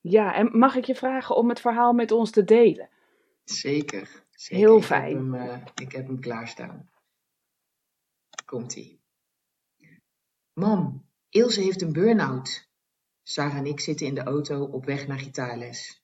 ja, 0.00 0.34
en 0.34 0.58
mag 0.58 0.76
ik 0.76 0.84
je 0.84 0.94
vragen 0.94 1.36
om 1.36 1.48
het 1.48 1.60
verhaal 1.60 1.92
met 1.92 2.10
ons 2.10 2.30
te 2.30 2.44
delen? 2.44 2.88
Zeker. 3.44 4.24
zeker. 4.30 4.58
Heel 4.58 4.76
ik 4.76 4.84
fijn. 4.84 5.32
Heb 5.32 5.48
hem, 5.48 5.62
ik 5.74 5.92
heb 5.92 6.06
hem 6.06 6.20
klaarstaan. 6.20 6.90
Komt-ie. 8.44 9.02
Mam, 10.52 11.08
Ilse 11.28 11.60
heeft 11.60 11.82
een 11.82 11.92
burn-out. 11.92 12.68
Sarah 13.22 13.56
en 13.56 13.66
ik 13.66 13.80
zitten 13.80 14.06
in 14.06 14.14
de 14.14 14.22
auto 14.22 14.64
op 14.64 14.84
weg 14.84 15.06
naar 15.06 15.18
gitaarles. 15.18 16.02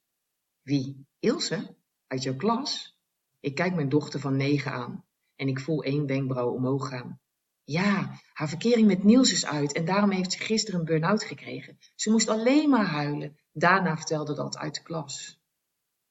Wie? 0.62 1.06
Ilse? 1.18 1.76
Uit 2.06 2.22
jouw 2.22 2.36
klas? 2.36 2.98
Ik 3.40 3.54
kijk 3.54 3.74
mijn 3.74 3.88
dochter 3.88 4.20
van 4.20 4.36
negen 4.36 4.72
aan 4.72 5.04
en 5.36 5.48
ik 5.48 5.60
voel 5.60 5.82
één 5.82 6.06
wenkbrauw 6.06 6.50
omhoog 6.50 6.88
gaan. 6.88 7.20
Ja, 7.64 8.20
haar 8.32 8.48
verkering 8.48 8.86
met 8.86 9.04
Niels 9.04 9.32
is 9.32 9.46
uit 9.46 9.72
en 9.72 9.84
daarom 9.84 10.10
heeft 10.10 10.32
ze 10.32 10.38
gisteren 10.38 10.80
een 10.80 10.86
burn-out 10.86 11.24
gekregen. 11.24 11.78
Ze 11.94 12.10
moest 12.10 12.28
alleen 12.28 12.70
maar 12.70 12.86
huilen. 12.86 13.38
Daarna 13.52 13.96
vertelde 13.96 14.34
dat 14.34 14.56
uit 14.56 14.74
de 14.74 14.82
klas. 14.82 15.40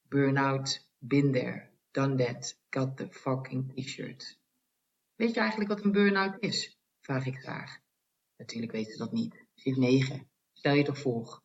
Burn-out, 0.01 0.88
been 0.99 1.31
there, 1.31 1.69
done 1.91 2.15
that, 2.15 2.55
got 2.69 2.97
the 2.97 3.07
fucking 3.11 3.73
t-shirt. 3.75 4.39
Weet 5.15 5.33
je 5.33 5.39
eigenlijk 5.39 5.69
wat 5.69 5.83
een 5.83 5.91
burn-out 5.91 6.35
is? 6.39 6.79
Vraag 6.99 7.25
ik 7.25 7.37
graag. 7.37 7.79
Natuurlijk 8.37 8.71
weet 8.71 8.91
ze 8.91 8.97
dat 8.97 9.11
niet. 9.11 9.45
Ze 9.53 9.69
is 9.69 9.77
negen. 9.77 10.29
Stel 10.53 10.73
je 10.73 10.83
toch 10.83 10.99
voor. 10.99 11.43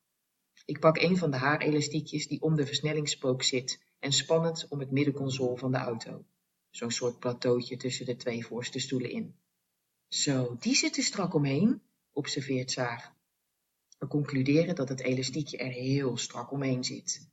Ik 0.65 0.81
pak 0.81 0.97
een 0.97 1.17
van 1.17 1.31
de 1.31 1.37
haarelastiekjes 1.37 2.27
die 2.27 2.41
om 2.41 2.55
de 2.55 2.67
versnellingspook 2.67 3.43
zit 3.43 3.85
en 3.99 4.13
span 4.13 4.45
het 4.45 4.67
om 4.69 4.79
het 4.79 4.91
middenconsole 4.91 5.59
van 5.59 5.73
de 5.73 5.79
auto. 5.79 6.25
Zo'n 6.71 6.91
soort 6.91 7.19
plateautje 7.19 7.77
tussen 7.77 8.07
de 8.07 8.17
twee 8.17 8.47
voorste 8.47 8.79
stoelen 8.79 9.11
in. 9.11 9.35
Zo, 10.09 10.57
die 10.59 10.75
zit 10.75 10.97
er 10.97 11.03
strak 11.03 11.35
omheen, 11.35 11.83
observeert 12.13 12.71
Saar. 12.71 13.17
We 13.99 14.07
concluderen 14.07 14.75
dat 14.75 14.89
het 14.89 15.01
elastiekje 15.01 15.57
er 15.57 15.71
heel 15.71 16.17
strak 16.17 16.51
omheen 16.51 16.85
zit. 16.85 17.29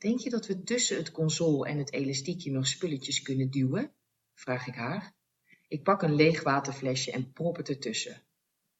Denk 0.00 0.18
je 0.18 0.30
dat 0.30 0.46
we 0.46 0.62
tussen 0.62 0.96
het 0.96 1.10
console 1.10 1.68
en 1.68 1.78
het 1.78 1.92
elastiekje 1.92 2.50
nog 2.50 2.66
spulletjes 2.66 3.22
kunnen 3.22 3.50
duwen? 3.50 3.92
Vraag 4.34 4.66
ik 4.66 4.74
haar. 4.74 5.14
Ik 5.68 5.82
pak 5.82 6.02
een 6.02 6.14
leeg 6.14 6.42
waterflesje 6.42 7.12
en 7.12 7.32
prop 7.32 7.56
het 7.56 7.68
ertussen. 7.68 8.22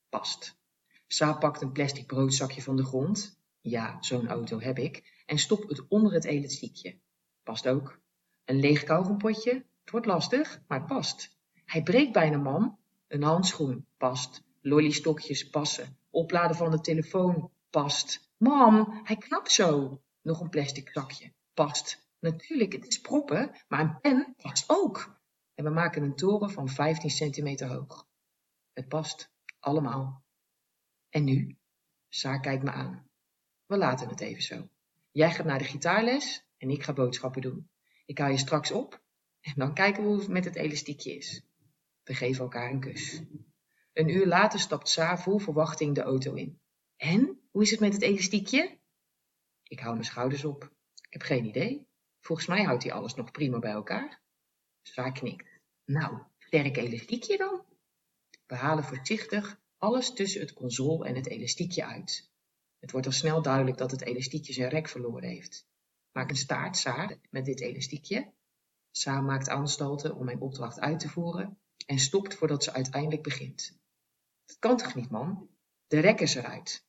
Past. 0.09 0.57
Saar 1.07 1.39
pakt 1.39 1.63
een 1.63 1.73
plastic 1.73 2.07
broodzakje 2.07 2.63
van 2.63 2.77
de 2.77 2.85
grond. 2.85 3.39
Ja, 3.61 4.03
zo'n 4.03 4.29
auto 4.29 4.61
heb 4.61 4.79
ik. 4.79 5.23
En 5.27 5.39
stop 5.39 5.69
het 5.69 5.89
onder 5.89 6.13
het 6.13 6.25
elastiekje. 6.25 6.99
Past 7.43 7.69
ook. 7.69 8.01
Een 8.45 8.61
leeg 8.61 8.85
kauwgompotje. 8.85 9.53
Het 9.53 9.91
wordt 9.91 10.07
lastig, 10.07 10.63
maar 10.69 10.79
het 10.79 10.89
past. 10.89 11.37
Hij 11.65 11.83
breekt 11.83 12.13
bijna 12.13 12.37
mam. 12.37 12.79
Een 13.09 13.23
handschoen. 13.23 13.87
Past. 13.97 14.43
Lollystokjes 14.61 15.51
passen. 15.51 15.97
Opladen 16.11 16.57
van 16.57 16.71
de 16.71 16.81
telefoon. 16.81 17.51
Past. 17.71 18.29
Mam, 18.37 19.01
hij 19.05 19.17
knapt 19.17 19.53
zo. 19.53 20.01
Nog 20.31 20.41
een 20.41 20.51
plastic 20.51 20.91
zakje. 20.93 21.33
Past. 21.55 22.09
Natuurlijk, 22.19 22.73
het 22.73 22.87
is 22.87 23.01
proppen, 23.01 23.53
maar 23.69 23.81
een 23.81 24.01
pen 24.01 24.35
past 24.37 24.65
ook. 24.67 25.21
En 25.55 25.65
we 25.65 25.71
maken 25.71 26.03
een 26.03 26.17
toren 26.17 26.51
van 26.51 26.69
15 26.69 27.11
centimeter 27.11 27.69
hoog. 27.69 28.09
Het 28.73 28.89
past. 28.89 29.31
Allemaal. 29.61 30.25
En 31.09 31.25
nu? 31.25 31.57
Saar 32.09 32.41
kijkt 32.41 32.63
me 32.63 32.71
aan. 32.71 33.09
We 33.67 33.77
laten 33.77 34.09
het 34.09 34.21
even 34.21 34.43
zo. 34.43 34.69
Jij 35.11 35.31
gaat 35.31 35.47
naar 35.47 35.59
de 35.59 35.65
gitaarles 35.65 36.45
en 36.57 36.71
ik 36.71 36.83
ga 36.83 36.93
boodschappen 36.93 37.43
doen. 37.43 37.71
Ik 38.07 38.19
haal 38.19 38.31
je 38.31 38.39
straks 38.39 38.71
op 38.71 39.03
en 39.41 39.53
dan 39.57 39.75
kijken 39.75 40.03
we 40.03 40.09
hoe 40.09 40.19
het 40.19 40.29
met 40.29 40.45
het 40.45 40.57
elastiekje 40.57 41.17
is. 41.17 41.43
We 42.03 42.15
geven 42.15 42.43
elkaar 42.43 42.71
een 42.71 42.81
kus. 42.81 43.23
Een 43.93 44.09
uur 44.09 44.27
later 44.27 44.59
stapt 44.59 44.89
Saar 44.89 45.23
vol 45.23 45.39
verwachting 45.39 45.95
de 45.95 46.03
auto 46.03 46.35
in. 46.35 46.61
En? 46.97 47.41
Hoe 47.51 47.63
is 47.63 47.71
het 47.71 47.81
met 47.81 47.93
het 47.93 48.03
elastiekje? 48.03 48.80
Ik 49.71 49.81
hou 49.81 49.93
mijn 49.93 50.05
schouders 50.05 50.45
op. 50.45 50.65
Ik 50.95 51.13
heb 51.13 51.23
geen 51.23 51.45
idee. 51.45 51.87
Volgens 52.21 52.47
mij 52.47 52.63
houdt 52.63 52.83
hij 52.83 52.93
alles 52.93 53.15
nog 53.15 53.31
prima 53.31 53.59
bij 53.59 53.71
elkaar. 53.71 54.23
Saar 54.83 55.13
knikt. 55.13 55.61
Nou, 55.85 56.23
sterk 56.39 56.77
elastiekje 56.77 57.37
dan? 57.37 57.65
We 58.47 58.55
halen 58.55 58.85
voorzichtig 58.85 59.61
alles 59.79 60.13
tussen 60.13 60.41
het 60.41 60.53
console 60.53 61.07
en 61.07 61.15
het 61.15 61.27
elastiekje 61.27 61.85
uit. 61.85 62.31
Het 62.79 62.91
wordt 62.91 63.07
al 63.07 63.13
snel 63.13 63.43
duidelijk 63.43 63.77
dat 63.77 63.91
het 63.91 64.03
elastiekje 64.03 64.53
zijn 64.53 64.69
rek 64.69 64.89
verloren 64.89 65.29
heeft. 65.29 65.67
Maak 66.13 66.31
een 66.31 66.37
staart, 66.37 66.77
Saar, 66.77 67.19
met 67.31 67.45
dit 67.45 67.61
elastiekje. 67.61 68.33
Saar 68.91 69.23
maakt 69.23 69.49
aanstalten 69.49 70.15
om 70.15 70.25
mijn 70.25 70.41
opdracht 70.41 70.81
uit 70.81 70.99
te 70.99 71.09
voeren 71.09 71.59
en 71.87 71.99
stopt 71.99 72.35
voordat 72.35 72.65
ze 72.65 72.73
uiteindelijk 72.73 73.23
begint. 73.23 73.79
Dat 74.45 74.59
kan 74.59 74.77
toch 74.77 74.95
niet, 74.95 75.11
man? 75.11 75.49
De 75.87 76.01
rek 76.01 76.21
is 76.21 76.35
eruit. 76.35 76.85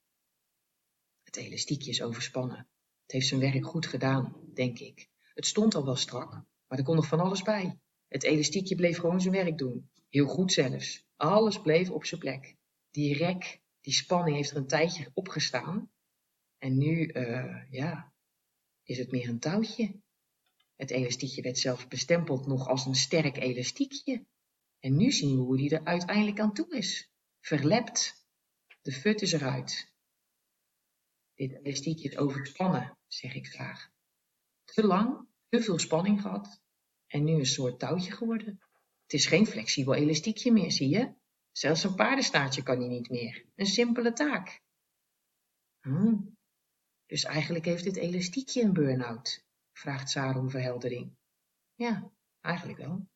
Het 1.24 1.36
elastiekje 1.36 1.90
is 1.90 2.02
overspannen. 2.02 2.71
Het 3.12 3.20
heeft 3.20 3.32
zijn 3.32 3.52
werk 3.52 3.66
goed 3.66 3.86
gedaan, 3.86 4.36
denk 4.54 4.80
ik. 4.80 5.10
Het 5.34 5.46
stond 5.46 5.76
al 5.76 5.86
wel 5.86 5.96
strak, 5.96 6.32
maar 6.68 6.78
er 6.78 6.84
kon 6.84 6.96
nog 6.96 7.08
van 7.08 7.20
alles 7.20 7.42
bij. 7.42 7.80
Het 8.08 8.24
elastiekje 8.24 8.76
bleef 8.76 8.98
gewoon 8.98 9.22
zijn 9.22 9.34
werk 9.34 9.58
doen. 9.58 9.90
Heel 10.10 10.28
goed 10.28 10.52
zelfs. 10.52 11.06
Alles 11.16 11.62
bleef 11.62 11.90
op 11.90 12.06
zijn 12.06 12.20
plek. 12.20 12.56
Die 12.92 13.18
rek, 13.18 13.62
die 13.82 13.94
spanning 13.94 14.36
heeft 14.36 14.52
er 14.52 14.58
een 14.58 14.68
tijdje 14.68 15.12
opgestaan. 15.14 15.92
En 16.58 16.78
nu, 16.78 17.08
uh, 17.08 17.72
ja, 17.72 18.14
is 18.84 18.98
het 18.98 19.12
meer 19.12 19.30
een 19.30 19.40
touwtje. 19.40 20.02
Het 20.76 20.90
elastiekje 20.90 21.42
werd 21.42 21.58
zelfs 21.58 21.88
bestempeld 21.88 22.48
nog 22.48 22.68
als 22.68 22.86
een 22.86 22.96
sterk 22.96 23.38
elastiekje. 23.38 24.26
En 24.80 24.98
nu 24.98 25.12
zien 25.12 25.36
we 25.36 25.42
hoe 25.42 25.58
die 25.58 25.70
er 25.70 25.86
uiteindelijk 25.86 26.40
aan 26.40 26.54
toe 26.54 26.78
is. 26.78 27.12
Verlept. 27.40 28.26
De 28.82 28.92
fut 28.92 29.22
is 29.22 29.32
eruit. 29.32 29.91
Dit 31.42 31.60
elastiekje 31.64 32.10
is 32.10 32.18
overspannen, 32.18 32.98
zeg 33.08 33.34
ik 33.34 33.48
graag. 33.48 33.90
Te 34.64 34.86
lang, 34.86 35.28
te 35.50 35.62
veel 35.62 35.80
spanning 35.80 36.22
gehad 36.22 36.62
en 37.08 37.24
nu 37.24 37.34
een 37.34 37.46
soort 37.46 37.80
touwtje 37.80 38.12
geworden. 38.12 38.62
Het 39.02 39.14
is 39.14 39.26
geen 39.26 39.48
flexibel 39.48 39.94
elastiekje 39.94 40.52
meer, 40.52 40.72
zie 40.72 40.90
je? 40.90 41.14
Zelfs 41.52 41.84
een 41.84 41.96
paardenstaartje 41.96 42.64
kan 42.64 42.80
hij 42.80 42.88
niet 42.88 43.10
meer. 43.10 43.46
Een 43.56 43.66
simpele 43.66 44.14
taak. 44.14 44.62
Hmm. 45.80 46.38
Dus 47.06 47.24
eigenlijk 47.24 47.66
heeft 47.66 47.84
dit 47.84 47.96
elastiekje 47.96 48.62
een 48.62 48.74
burn-out? 48.74 49.46
vraagt 49.72 50.10
Saar 50.10 50.38
om 50.38 50.50
verheldering. 50.50 51.16
Ja, 51.74 52.12
eigenlijk 52.42 52.80
wel. 52.80 53.08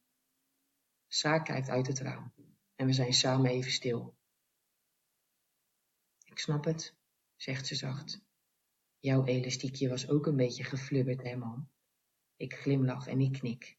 Saar 1.08 1.44
kijkt 1.44 1.70
uit 1.70 1.88
het 1.88 2.00
raam 2.00 2.34
en 2.76 2.86
we 2.86 2.94
zijn 2.94 3.14
samen 3.14 3.52
even 3.52 3.72
stil. 3.72 4.18
Ik 6.24 6.40
snap 6.40 6.64
het, 6.64 6.95
zegt 7.36 7.68
ze 7.68 7.76
zacht. 7.76 8.24
Jouw 9.00 9.26
elastiekje 9.26 9.90
was 9.90 10.10
ook 10.10 10.26
een 10.26 10.36
beetje 10.36 10.64
geflubberd, 10.64 11.24
hè, 11.24 11.36
man? 11.36 11.70
Ik 12.36 12.54
glimlach 12.54 13.08
en 13.08 13.22
ik 13.22 13.32
knik. 13.34 13.78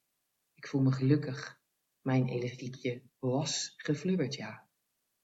Ik 0.54 0.66
voel 0.66 0.82
me 0.82 0.92
gelukkig. 0.92 1.60
Mijn 2.00 2.28
elastiekje 2.28 3.02
was 3.18 3.74
geflubberd, 3.76 4.34
ja. 4.34 4.68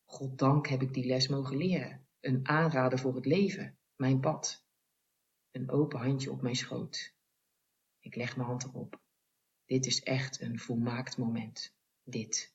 Goddank 0.05 0.69
heb 0.69 0.83
ik 0.83 0.95
die 0.95 1.07
les 1.07 1.29
mogen 1.29 1.57
leren. 1.57 2.07
Een 2.21 2.49
aanrader 2.49 2.99
voor 2.99 3.15
het 3.15 3.27
leven, 3.27 3.79
mijn 3.97 4.21
pad. 4.21 4.67
Een 5.51 5.71
open 5.71 6.01
handje 6.01 6.31
op 6.31 6.43
mijn 6.43 6.57
schoot. 6.57 7.15
Ik 8.01 8.15
leg 8.15 8.37
mijn 8.37 8.49
hand 8.49 8.65
erop. 8.65 9.01
Dit 9.65 9.87
is 9.87 10.03
echt 10.03 10.41
een 10.41 10.59
volmaakt 10.59 11.17
moment. 11.17 11.75
Dit. 12.03 12.55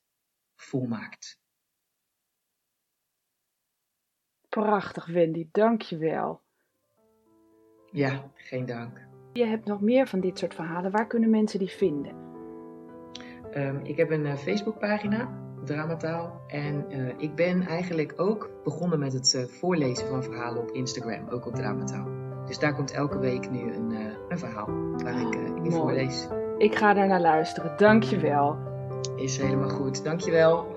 Volmaakt. 0.55 1.39
Prachtig, 4.63 5.05
Wendy. 5.05 5.47
Dank 5.51 5.81
je 5.81 5.97
wel. 5.97 6.41
Ja, 7.91 8.23
geen 8.35 8.65
dank. 8.65 9.07
Je 9.33 9.45
hebt 9.45 9.65
nog 9.65 9.81
meer 9.81 10.07
van 10.07 10.19
dit 10.19 10.37
soort 10.37 10.53
verhalen. 10.53 10.91
Waar 10.91 11.07
kunnen 11.07 11.29
mensen 11.29 11.59
die 11.59 11.69
vinden? 11.69 12.11
Um, 13.55 13.79
ik 13.83 13.97
heb 13.97 14.11
een 14.11 14.25
uh, 14.25 14.35
Facebookpagina, 14.35 15.29
Dramataal. 15.63 16.41
En 16.47 16.85
uh, 16.89 17.13
ik 17.17 17.35
ben 17.35 17.61
eigenlijk 17.61 18.13
ook 18.15 18.49
begonnen 18.63 18.99
met 18.99 19.13
het 19.13 19.33
uh, 19.33 19.43
voorlezen 19.43 20.07
van 20.07 20.23
verhalen 20.23 20.61
op 20.61 20.71
Instagram, 20.71 21.29
ook 21.29 21.45
op 21.45 21.55
Dramataal. 21.55 22.07
Dus 22.45 22.59
daar 22.59 22.75
komt 22.75 22.91
elke 22.91 23.19
week 23.19 23.49
nu 23.49 23.73
een, 23.73 23.91
een 24.29 24.39
verhaal 24.39 24.67
waar 25.03 25.21
ik 25.21 25.35
in 25.63 25.71
voorlees. 25.71 26.27
Ik 26.57 26.75
ga 26.75 26.93
daar 26.93 27.07
naar 27.07 27.21
luisteren. 27.21 27.77
Dankjewel. 27.77 28.57
Is 29.15 29.37
helemaal 29.37 29.69
goed. 29.69 30.03
Dankjewel. 30.03 30.76